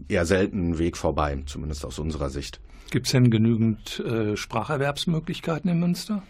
[0.07, 2.59] eher selten einen Weg vorbei, zumindest aus unserer Sicht.
[2.91, 6.21] Gibt es denn genügend äh, Spracherwerbsmöglichkeiten in Münster?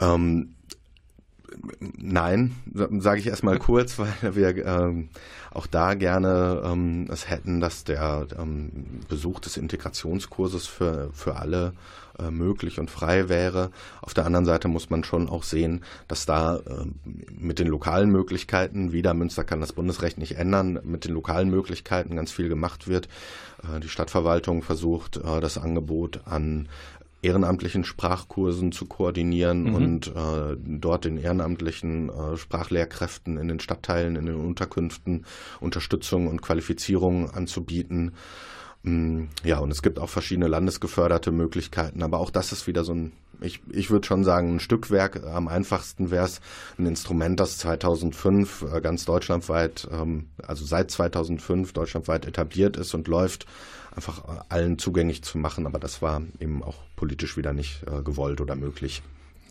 [0.00, 0.54] Ähm,
[1.96, 5.08] nein, sage ich erstmal kurz, weil wir ähm,
[5.50, 11.72] auch da gerne ähm, es hätten, dass der ähm, Besuch des Integrationskurses für, für alle
[12.18, 13.70] äh, möglich und frei wäre.
[14.00, 16.86] Auf der anderen Seite muss man schon auch sehen, dass da äh,
[17.30, 22.16] mit den lokalen Möglichkeiten, wieder Münster kann das Bundesrecht nicht ändern, mit den lokalen Möglichkeiten
[22.16, 23.08] ganz viel gemacht wird.
[23.62, 26.68] Äh, die Stadtverwaltung versucht, äh, das Angebot an
[27.24, 29.74] ehrenamtlichen Sprachkursen zu koordinieren mhm.
[29.74, 35.24] und äh, dort den ehrenamtlichen äh, Sprachlehrkräften in den Stadtteilen, in den Unterkünften
[35.60, 38.12] Unterstützung und Qualifizierung anzubieten.
[38.82, 42.92] Mm, ja, und es gibt auch verschiedene landesgeförderte Möglichkeiten, aber auch das ist wieder so
[42.92, 45.24] ein, ich, ich würde schon sagen, ein Stückwerk.
[45.24, 46.42] Am einfachsten wäre es
[46.78, 53.08] ein Instrument, das 2005 äh, ganz deutschlandweit, ähm, also seit 2005 deutschlandweit etabliert ist und
[53.08, 53.46] läuft,
[53.96, 55.66] einfach äh, allen zugänglich zu machen.
[55.66, 59.02] Aber das war eben auch politisch wieder nicht äh, gewollt oder möglich.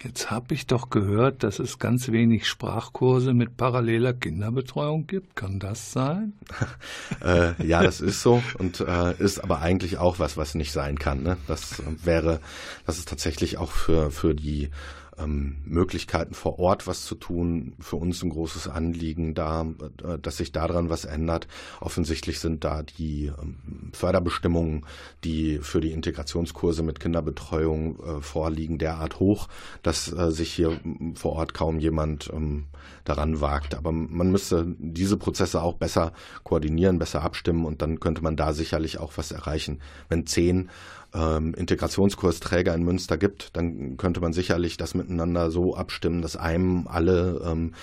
[0.04, 5.38] Jetzt habe ich doch gehört, dass es ganz wenig Sprachkurse mit paralleler Kinderbetreuung gibt.
[5.38, 6.34] Kann das sein?
[7.24, 11.00] äh, ja, das ist so und äh, ist aber eigentlich auch was, was nicht sein
[11.00, 11.24] kann.
[11.24, 11.38] Ne?
[11.48, 12.42] Das wäre,
[12.86, 14.72] das ist tatsächlich auch für, für die
[15.18, 19.66] ähm, Möglichkeiten vor Ort was zu tun, für uns ein großes Anliegen da,
[20.04, 21.48] äh, dass sich daran was ändert.
[21.82, 24.86] Offensichtlich sind da die ähm, Förderbestimmungen,
[25.24, 29.48] die für die Integrationskurse mit Kinderbetreuung äh, vorliegen, derart hoch,
[29.82, 30.80] dass äh, sich hier
[31.16, 32.66] vor Ort kaum jemand ähm,
[33.04, 33.76] daran wagt.
[33.76, 38.54] Aber man müsste diese Prozesse auch besser koordinieren, besser abstimmen und dann könnte man da
[38.54, 39.80] sicherlich auch was erreichen.
[40.10, 40.70] Wenn zehn
[41.14, 46.88] ähm, Integrationskursträger in Münster gibt, dann könnte man sicherlich das miteinander so abstimmen, dass einem
[46.88, 47.74] alle ähm,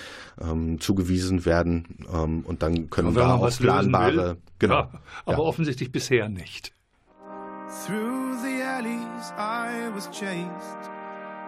[0.41, 4.37] ähm, zugewiesen werden ähm, und dann können da auch planbare.
[4.59, 4.75] Genau.
[4.75, 4.91] Ja,
[5.25, 5.43] aber ja.
[5.43, 6.73] offensichtlich bisher nicht.
[7.85, 10.91] Through the alleys I was chased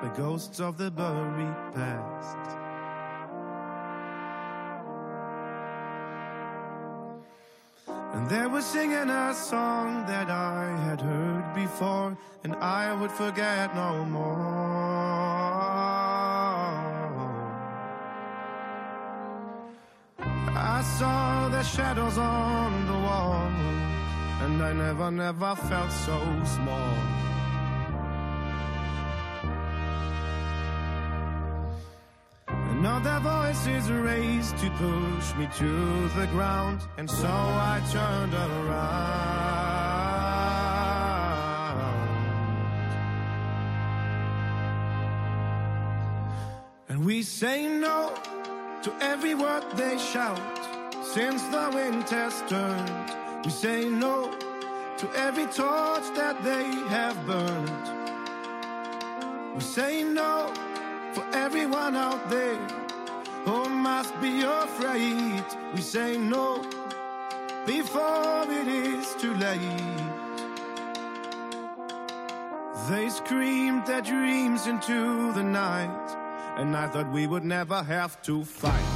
[0.02, 2.63] the ghosts of the buried past.
[8.14, 13.76] And they were singing a song that I had heard before, and I would forget
[13.76, 15.34] no more.
[20.56, 23.50] I saw the shadows on the wall,
[24.44, 27.23] and I never, never felt so small.
[32.84, 38.34] And now their voices raised to push me to the ground, and so I turned
[38.34, 38.74] around.
[46.90, 48.14] And we say no
[48.82, 50.42] to every word they shout.
[51.06, 54.30] Since the wind has turned, we say no
[54.98, 57.72] to every torch that they have burned.
[59.56, 60.52] We say no
[61.14, 62.58] for everyone out there
[63.46, 65.44] who must be afraid.
[65.74, 66.64] We say no
[67.66, 69.60] before it is too late.
[72.90, 76.16] They screamed their dreams into the night,
[76.58, 78.93] and I thought we would never have to fight.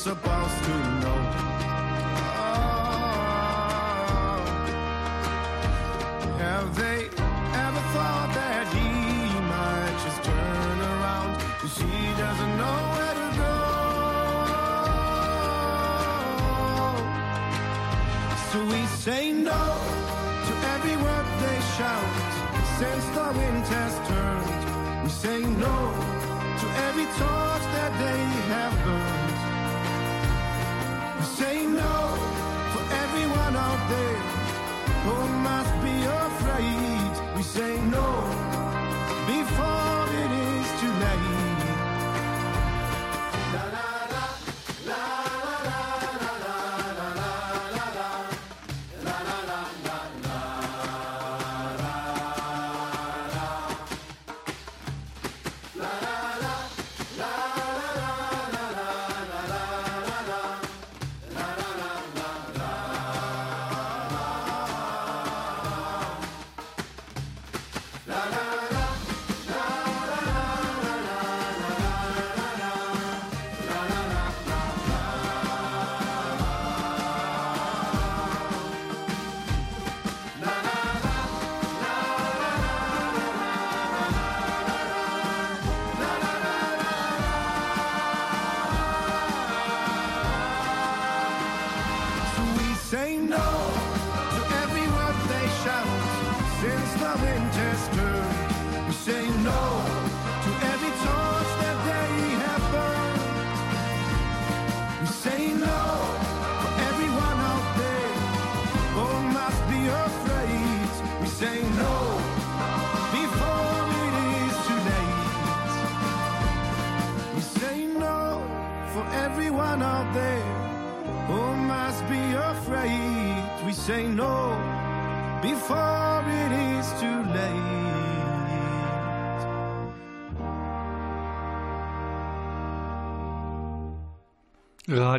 [0.00, 1.20] Supposed to know.
[2.40, 3.20] Oh,
[6.38, 7.00] have they
[7.64, 8.88] ever thought that he
[9.52, 11.32] might just turn around?
[11.60, 13.56] Cause he doesn't know where to go.
[18.50, 19.64] So we say no
[20.46, 22.08] to every word they shout.
[22.78, 25.76] Since the wind has turned, we say no
[26.60, 28.20] to every torch that they
[28.54, 29.29] have burned.
[31.40, 31.96] Say no
[32.72, 34.20] for everyone out there
[35.06, 35.16] who
[35.48, 37.34] must be afraid.
[37.34, 38.08] We say no
[39.26, 41.49] before it is too late.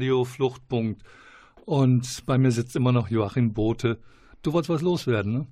[0.01, 1.03] Radio Fluchtpunkt.
[1.65, 3.99] Und bei mir sitzt immer noch Joachim Bote.
[4.41, 5.47] Du wolltest was loswerden, ne?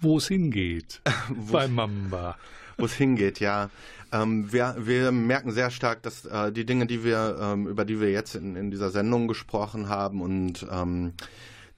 [0.00, 1.00] Wo es hingeht
[1.52, 2.36] bei Mamba.
[2.76, 3.70] wo es hingeht, ja.
[4.10, 8.00] Ähm, wir, wir merken sehr stark, dass äh, die Dinge, die wir, ähm, über die
[8.00, 11.12] wir jetzt in, in dieser Sendung gesprochen haben und ähm,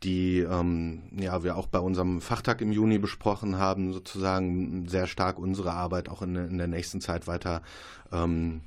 [0.03, 5.39] die ähm, ja wir auch bei unserem Fachtag im Juni besprochen haben, sozusagen sehr stark
[5.39, 7.61] unsere Arbeit auch in, in der nächsten Zeit weiter
[8.13, 8.63] ähm,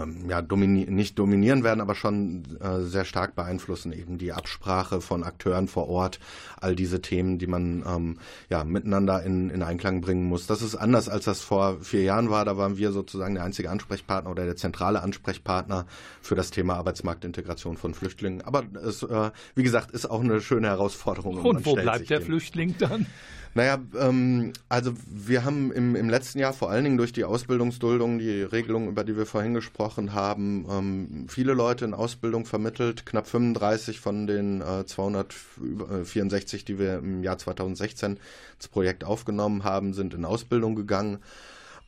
[0.00, 5.00] ähm, ja, domini nicht dominieren werden, aber schon äh, sehr stark beeinflussen, eben die Absprache
[5.00, 6.20] von Akteuren vor Ort,
[6.60, 8.18] all diese Themen, die man ähm,
[8.48, 10.46] ja, miteinander in, in Einklang bringen muss.
[10.46, 12.44] Das ist anders, als das vor vier Jahren war.
[12.44, 15.86] Da waren wir sozusagen der einzige Ansprechpartner oder der zentrale Ansprechpartner
[16.20, 18.42] für das Thema Arbeitsmarktintegration von Flüchtlingen.
[18.42, 21.38] Aber es, äh, wie gesagt, ist auch eine schöne Herausforderung.
[21.38, 23.06] Und wo bleibt der Flüchtling dann?
[23.56, 28.18] Naja, ähm, also wir haben im, im letzten Jahr vor allen Dingen durch die Ausbildungsduldung,
[28.18, 33.06] die Regelung, über die wir vorhin gesprochen haben, ähm, viele Leute in Ausbildung vermittelt.
[33.06, 38.18] Knapp 35 von den äh, 264, die wir im Jahr 2016
[38.56, 41.20] ins Projekt aufgenommen haben, sind in Ausbildung gegangen.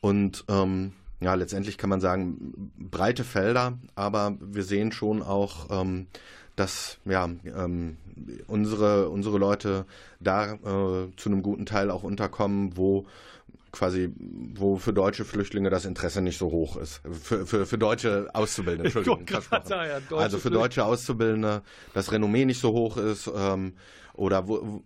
[0.01, 6.07] Und ähm, ja, letztendlich kann man sagen, breite Felder, aber wir sehen schon auch, ähm,
[6.59, 7.97] dass ja, ähm,
[8.47, 9.85] unsere, unsere Leute
[10.19, 10.57] da äh,
[11.15, 13.05] zu einem guten Teil auch unterkommen, wo
[13.71, 14.11] quasi,
[14.55, 17.01] wo für deutsche Flüchtlinge das Interesse nicht so hoch ist.
[17.21, 19.25] Für, für, für deutsche Auszubildende, Entschuldigung.
[19.63, 21.61] Sagen, ja, also für deutsche Auszubildende
[21.93, 23.31] das Renommee nicht so hoch ist.
[23.33, 23.73] Ähm,
[24.19, 24.81] oder wo,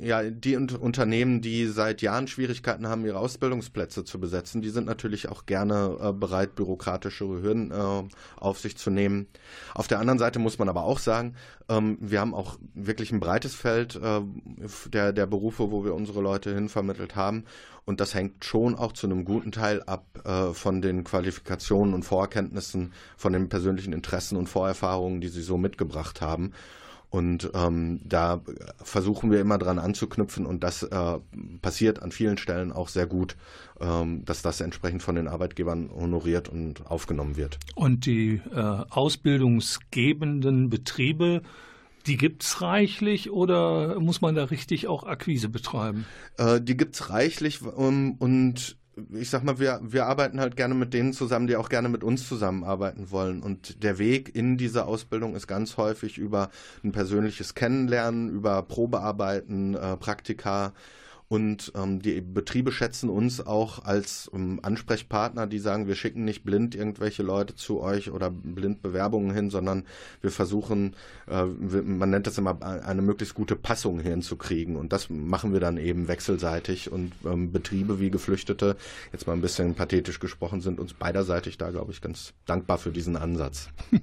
[0.00, 5.28] ja, die Unternehmen, die seit Jahren Schwierigkeiten haben, ihre Ausbildungsplätze zu besetzen, die sind natürlich
[5.28, 8.02] auch gerne äh, bereit, bürokratische Hürden äh,
[8.40, 9.28] auf sich zu nehmen.
[9.72, 11.36] Auf der anderen Seite muss man aber auch sagen,
[11.68, 14.20] ähm, wir haben auch wirklich ein breites Feld äh,
[14.88, 17.44] der, der Berufe, wo wir unsere Leute hinvermittelt haben.
[17.84, 22.02] Und das hängt schon auch zu einem guten Teil ab äh, von den Qualifikationen und
[22.02, 26.52] Vorkenntnissen, von den persönlichen Interessen und Vorerfahrungen, die sie so mitgebracht haben.
[27.12, 28.40] Und ähm, da
[28.82, 31.18] versuchen wir immer dran anzuknüpfen und das äh,
[31.60, 33.36] passiert an vielen Stellen auch sehr gut,
[33.82, 37.58] ähm, dass das entsprechend von den Arbeitgebern honoriert und aufgenommen wird.
[37.74, 41.42] Und die äh, ausbildungsgebenden Betriebe,
[42.06, 46.06] die gibt es reichlich oder muss man da richtig auch Akquise betreiben?
[46.38, 48.78] Äh, die gibt es reichlich um, und
[49.14, 52.04] ich sag mal, wir, wir arbeiten halt gerne mit denen zusammen, die auch gerne mit
[52.04, 53.42] uns zusammenarbeiten wollen.
[53.42, 56.50] Und der Weg in diese Ausbildung ist ganz häufig über
[56.84, 60.72] ein persönliches Kennenlernen, über Probearbeiten, äh, Praktika,
[61.32, 66.44] und ähm, die Betriebe schätzen uns auch als ähm, Ansprechpartner, die sagen, wir schicken nicht
[66.44, 69.84] blind irgendwelche Leute zu euch oder blind Bewerbungen hin, sondern
[70.20, 70.94] wir versuchen,
[71.26, 74.76] äh, man nennt das immer, eine möglichst gute Passung hinzukriegen.
[74.76, 76.92] Und das machen wir dann eben wechselseitig.
[76.92, 78.76] Und ähm, Betriebe wie Geflüchtete,
[79.10, 82.90] jetzt mal ein bisschen pathetisch gesprochen, sind uns beiderseitig da, glaube ich, ganz dankbar für
[82.90, 83.70] diesen Ansatz.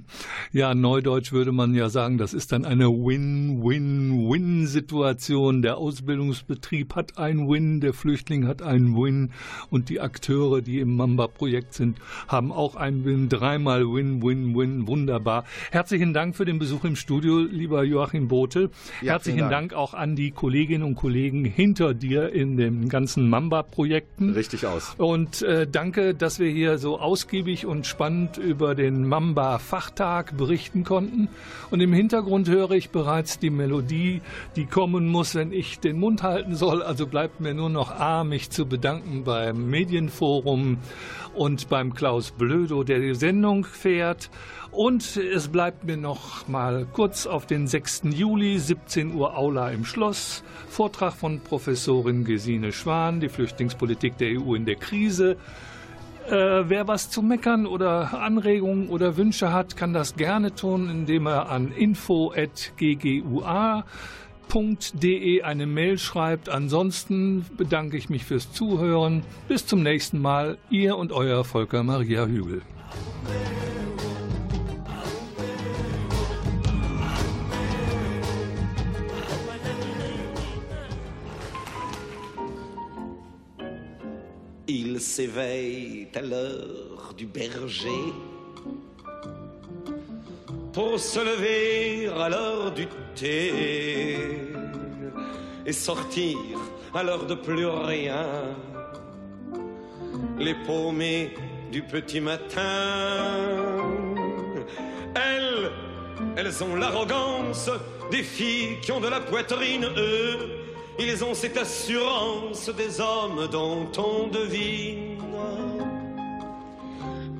[0.51, 5.61] Ja, neudeutsch würde man ja sagen, das ist dann eine Win-Win-Win-Situation.
[5.61, 9.31] Der Ausbildungsbetrieb hat ein Win, der Flüchtling hat einen Win
[9.69, 11.97] und die Akteure, die im Mamba-Projekt sind,
[12.27, 13.29] haben auch einen Win.
[13.29, 14.87] Dreimal Win, Win, Win.
[14.87, 15.43] Wunderbar.
[15.71, 18.69] Herzlichen Dank für den Besuch im Studio, lieber Joachim Bote.
[19.01, 19.51] Ja, Herzlichen Dank.
[19.51, 19.73] Dank.
[19.73, 24.31] auch an die Kolleginnen und Kollegen hinter dir in den ganzen Mamba-Projekten.
[24.31, 24.95] Richtig aus.
[24.97, 31.27] Und äh, danke, dass wir hier so ausgiebig und spannend über den Mamba-Fachtag berichten konnten.
[31.71, 34.21] Und im Hintergrund höre ich bereits die Melodie,
[34.55, 36.81] die kommen muss, wenn ich den Mund halten soll.
[36.81, 40.77] Also bleibt mir nur noch A, mich zu bedanken beim Medienforum
[41.33, 44.29] und beim Klaus Blödo, der die Sendung fährt.
[44.71, 48.03] Und es bleibt mir noch mal kurz auf den 6.
[48.13, 50.43] Juli, 17 Uhr Aula im Schloss.
[50.69, 55.37] Vortrag von Professorin Gesine Schwan, die Flüchtlingspolitik der EU in der Krise.
[56.27, 61.25] Äh, wer was zu meckern oder Anregungen oder Wünsche hat, kann das gerne tun, indem
[61.25, 62.35] er an info.ggua
[64.49, 66.49] www.ftf.de eine Mail schreibt.
[66.49, 69.23] Ansonsten bedanke ich mich fürs Zuhören.
[69.47, 70.57] Bis zum nächsten Mal.
[70.69, 72.61] Ihr und euer Volker Maria Hügel.
[84.67, 88.13] Il s'éveille à l'heure du berger
[90.73, 94.33] pour se lever à l'heure du thé
[95.65, 96.37] et sortir
[96.93, 98.25] à l'heure de plus rien.
[100.37, 101.33] Les paumées
[101.71, 103.37] du petit matin,
[105.15, 105.71] elles,
[106.37, 107.69] elles ont l'arrogance
[108.11, 110.37] des filles qui ont de la poitrine, eux,
[110.99, 115.17] ils ont cette assurance des hommes dont on devine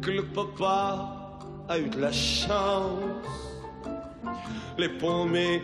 [0.02, 1.19] que le papa
[1.70, 2.90] a eu de la chance.
[4.78, 5.62] Les paumées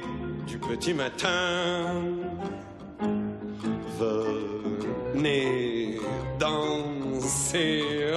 [0.47, 2.03] du petit matin.
[3.99, 5.97] Venez
[6.39, 8.14] danser.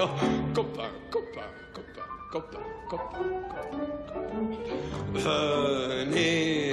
[0.55, 2.59] Copain, copain, copain, copain,
[2.91, 3.29] copain.
[5.15, 6.73] Venez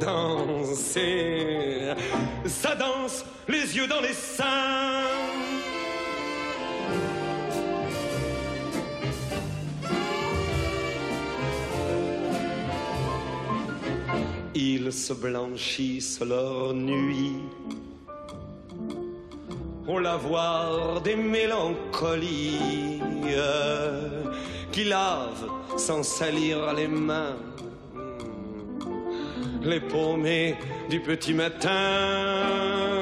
[0.00, 1.94] danser.
[2.46, 5.00] Ça danse, les yeux dans les seins.
[14.54, 17.36] Ils se blanchissent leur nuit.
[19.86, 23.00] Au lavoir des mélancolies
[24.72, 27.36] qui lavent sans salir les mains.
[29.62, 30.56] Les paumées
[30.88, 32.99] du petit matin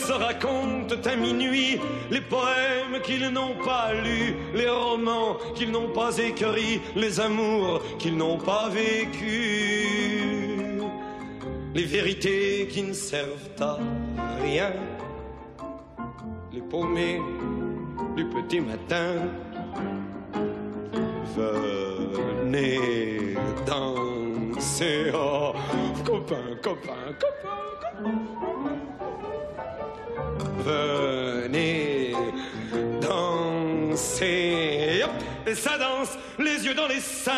[0.00, 1.78] se racontent à minuit
[2.10, 8.16] les poèmes qu'ils n'ont pas lus, les romans qu'ils n'ont pas écrits, les amours qu'ils
[8.16, 9.20] n'ont pas vécus,
[11.74, 13.78] les vérités qui ne servent à
[14.42, 14.72] rien,
[16.52, 17.20] les paumés
[18.16, 19.14] du petit matin.
[21.36, 23.34] Venez
[23.66, 25.52] danser, oh,
[26.04, 27.60] copain, copain, copain,
[30.64, 32.12] Venez
[33.00, 34.24] danser,
[35.46, 37.32] et ça danse, les yeux dans les seins.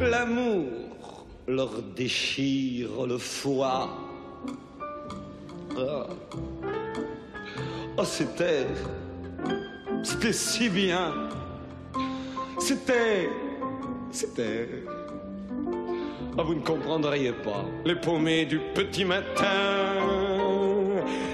[0.00, 3.88] L'amour leur déchire le foie.
[5.78, 6.04] Oh,
[7.96, 8.66] oh c'était.
[10.02, 11.12] C'était si bien.
[12.58, 13.28] C'était.
[14.10, 14.68] C'était.
[16.38, 17.64] Ah, vous ne comprendriez pas.
[17.84, 19.44] Les paumés du petit matin.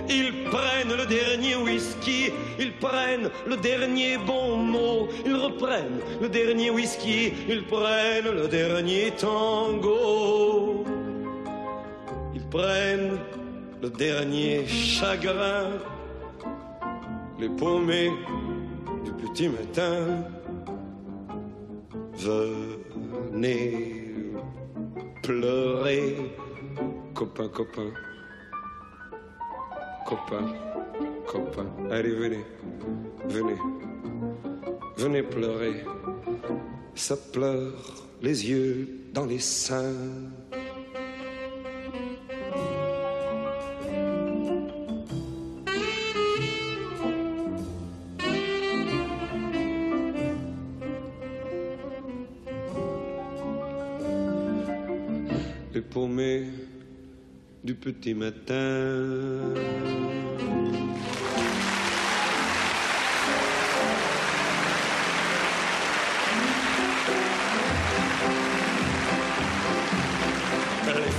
[0.08, 6.70] Ils prennent le dernier whisky, ils prennent le dernier bon mot, ils reprennent le dernier
[6.70, 10.84] whisky, ils prennent le dernier tango.
[12.34, 13.18] Ils prennent
[13.80, 15.70] le dernier chagrin,
[17.40, 18.10] les paumés
[19.04, 20.24] du petit matin.
[22.14, 24.02] Venez
[25.22, 26.16] pleurer,
[27.14, 27.92] copain, copain
[30.12, 30.46] copain,
[31.26, 31.66] copain.
[31.90, 32.44] Allez, venez,
[33.28, 33.58] venez,
[34.96, 35.84] venez pleurer.
[36.94, 37.72] Ça pleure
[38.20, 39.94] les yeux dans les seins.
[58.02, 59.62] Petit matin.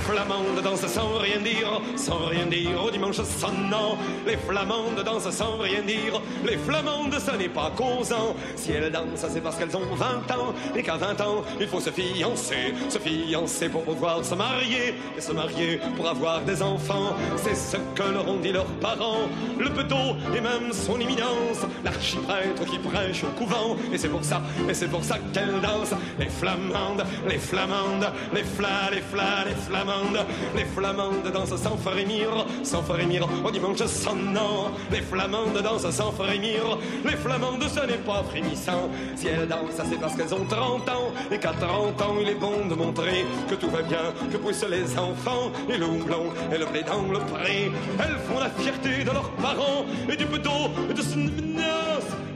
[0.04, 3.96] flamandes dansent sans rien dire, sans rien dire au dimanche sonnant.
[4.26, 8.34] Les flamandes dansent sans rien dire, les flamandes ce n'est pas causant.
[8.56, 11.80] Si elles dansent, c'est parce qu'elles ont 20 ans, et qu'à 20 ans, il faut
[11.80, 17.16] se fiancer, se fiancer pour pouvoir se marier, et se marier pour avoir des enfants.
[17.36, 19.28] C'est ce que leur ont dit leurs parents,
[19.58, 23.76] le petot et même son éminence, l'archiprêtre qui prêche au couvent.
[23.92, 28.44] Et c'est pour ça, et c'est pour ça qu'elles dansent, les flamandes, les flamandes, les
[28.44, 30.26] flas, les flas, les flamandes.
[30.56, 34.72] Les flamandes dansent sans frémir, sans frémir au dimanche sonnant.
[34.90, 38.90] Les flamandes dansent sans frémir, les flamandes ce n'est pas frémissant.
[39.16, 42.34] Si elles dansent, c'est parce qu'elles ont 30 ans, et qu'à 30 ans il est
[42.34, 46.58] bon de montrer que tout va bien, que poussent les enfants, et le houblon et
[46.58, 47.70] le blé dans le pré.
[47.98, 51.28] Elles font la fierté de leurs parents, et du petot et de son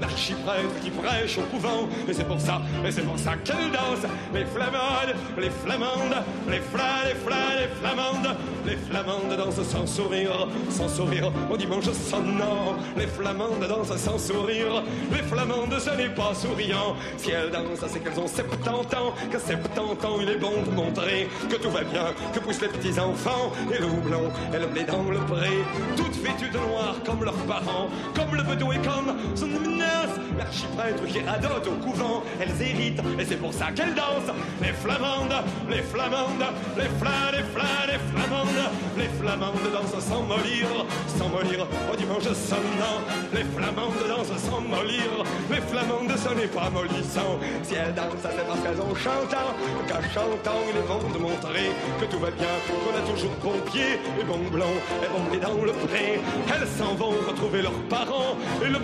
[0.01, 1.89] l'archiprêtre qui prêche au couvent.
[2.09, 6.17] Et c'est pour ça, et c'est pour ça qu'elles dansent, les flamandes, les flamandes,
[6.49, 8.37] les flas, les flas les flamandes,
[8.67, 12.77] les flamandes dansent sans sourire, sans sourire au dimanche sonnant.
[12.97, 16.97] Les flamandes dansent sans sourire, les flamandes ce n'est pas souriant.
[17.16, 20.70] Si elles dansent, c'est qu'elles ont 70 ans, qu'à 70 ans il est bon de
[20.74, 24.66] montrer que tout va bien, que poussent les petits enfants, et le houblon et le
[24.66, 25.51] blé dans le pré,
[25.97, 31.05] toutes vêtues de noir comme leurs parents, comme le bedeau et comme son menace, l'archiprêtre
[31.07, 35.82] qui radote au couvent, elles héritent, et c'est pour ça qu'elles dansent, les flamandes, les
[35.82, 36.45] flamandes,
[36.76, 40.66] les flamandes les flas, les flamandes, les flamandes dansent sans mollir,
[41.07, 41.66] sans mollir.
[41.93, 42.99] Au dimanche sonnant.
[43.32, 43.78] Les flamandes
[44.09, 45.11] dansent sans mollir,
[45.51, 47.39] les flamandes ce n'est pas mollissant.
[47.62, 49.51] Si elles dansent, c'est parce qu'elles ont chantant,
[49.89, 51.70] qu'en chantant il est bon de montrer
[52.01, 55.39] que tout va bien, qu'on a toujours bon pied et bon blanc et bon blé
[55.39, 56.20] dans le pré.
[56.53, 58.79] Elles s'en vont retrouver leurs parents et le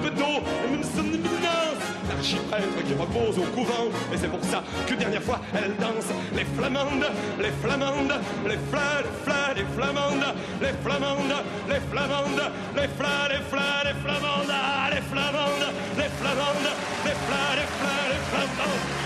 [1.24, 1.82] éminence,
[2.23, 3.89] qui repose au couvent.
[4.12, 7.07] Et c'est pour ça que dernière fois elles dansent, les flamandes,
[7.41, 8.15] les flamandes,
[8.47, 13.95] les flas, les flas, les flamandes, les flamandes, les flamandes, les flas, les flas, les
[14.03, 14.55] flamandes,
[14.91, 16.71] les flamandes, les flamandes,
[17.05, 19.03] les flas, les flas, les flamandes.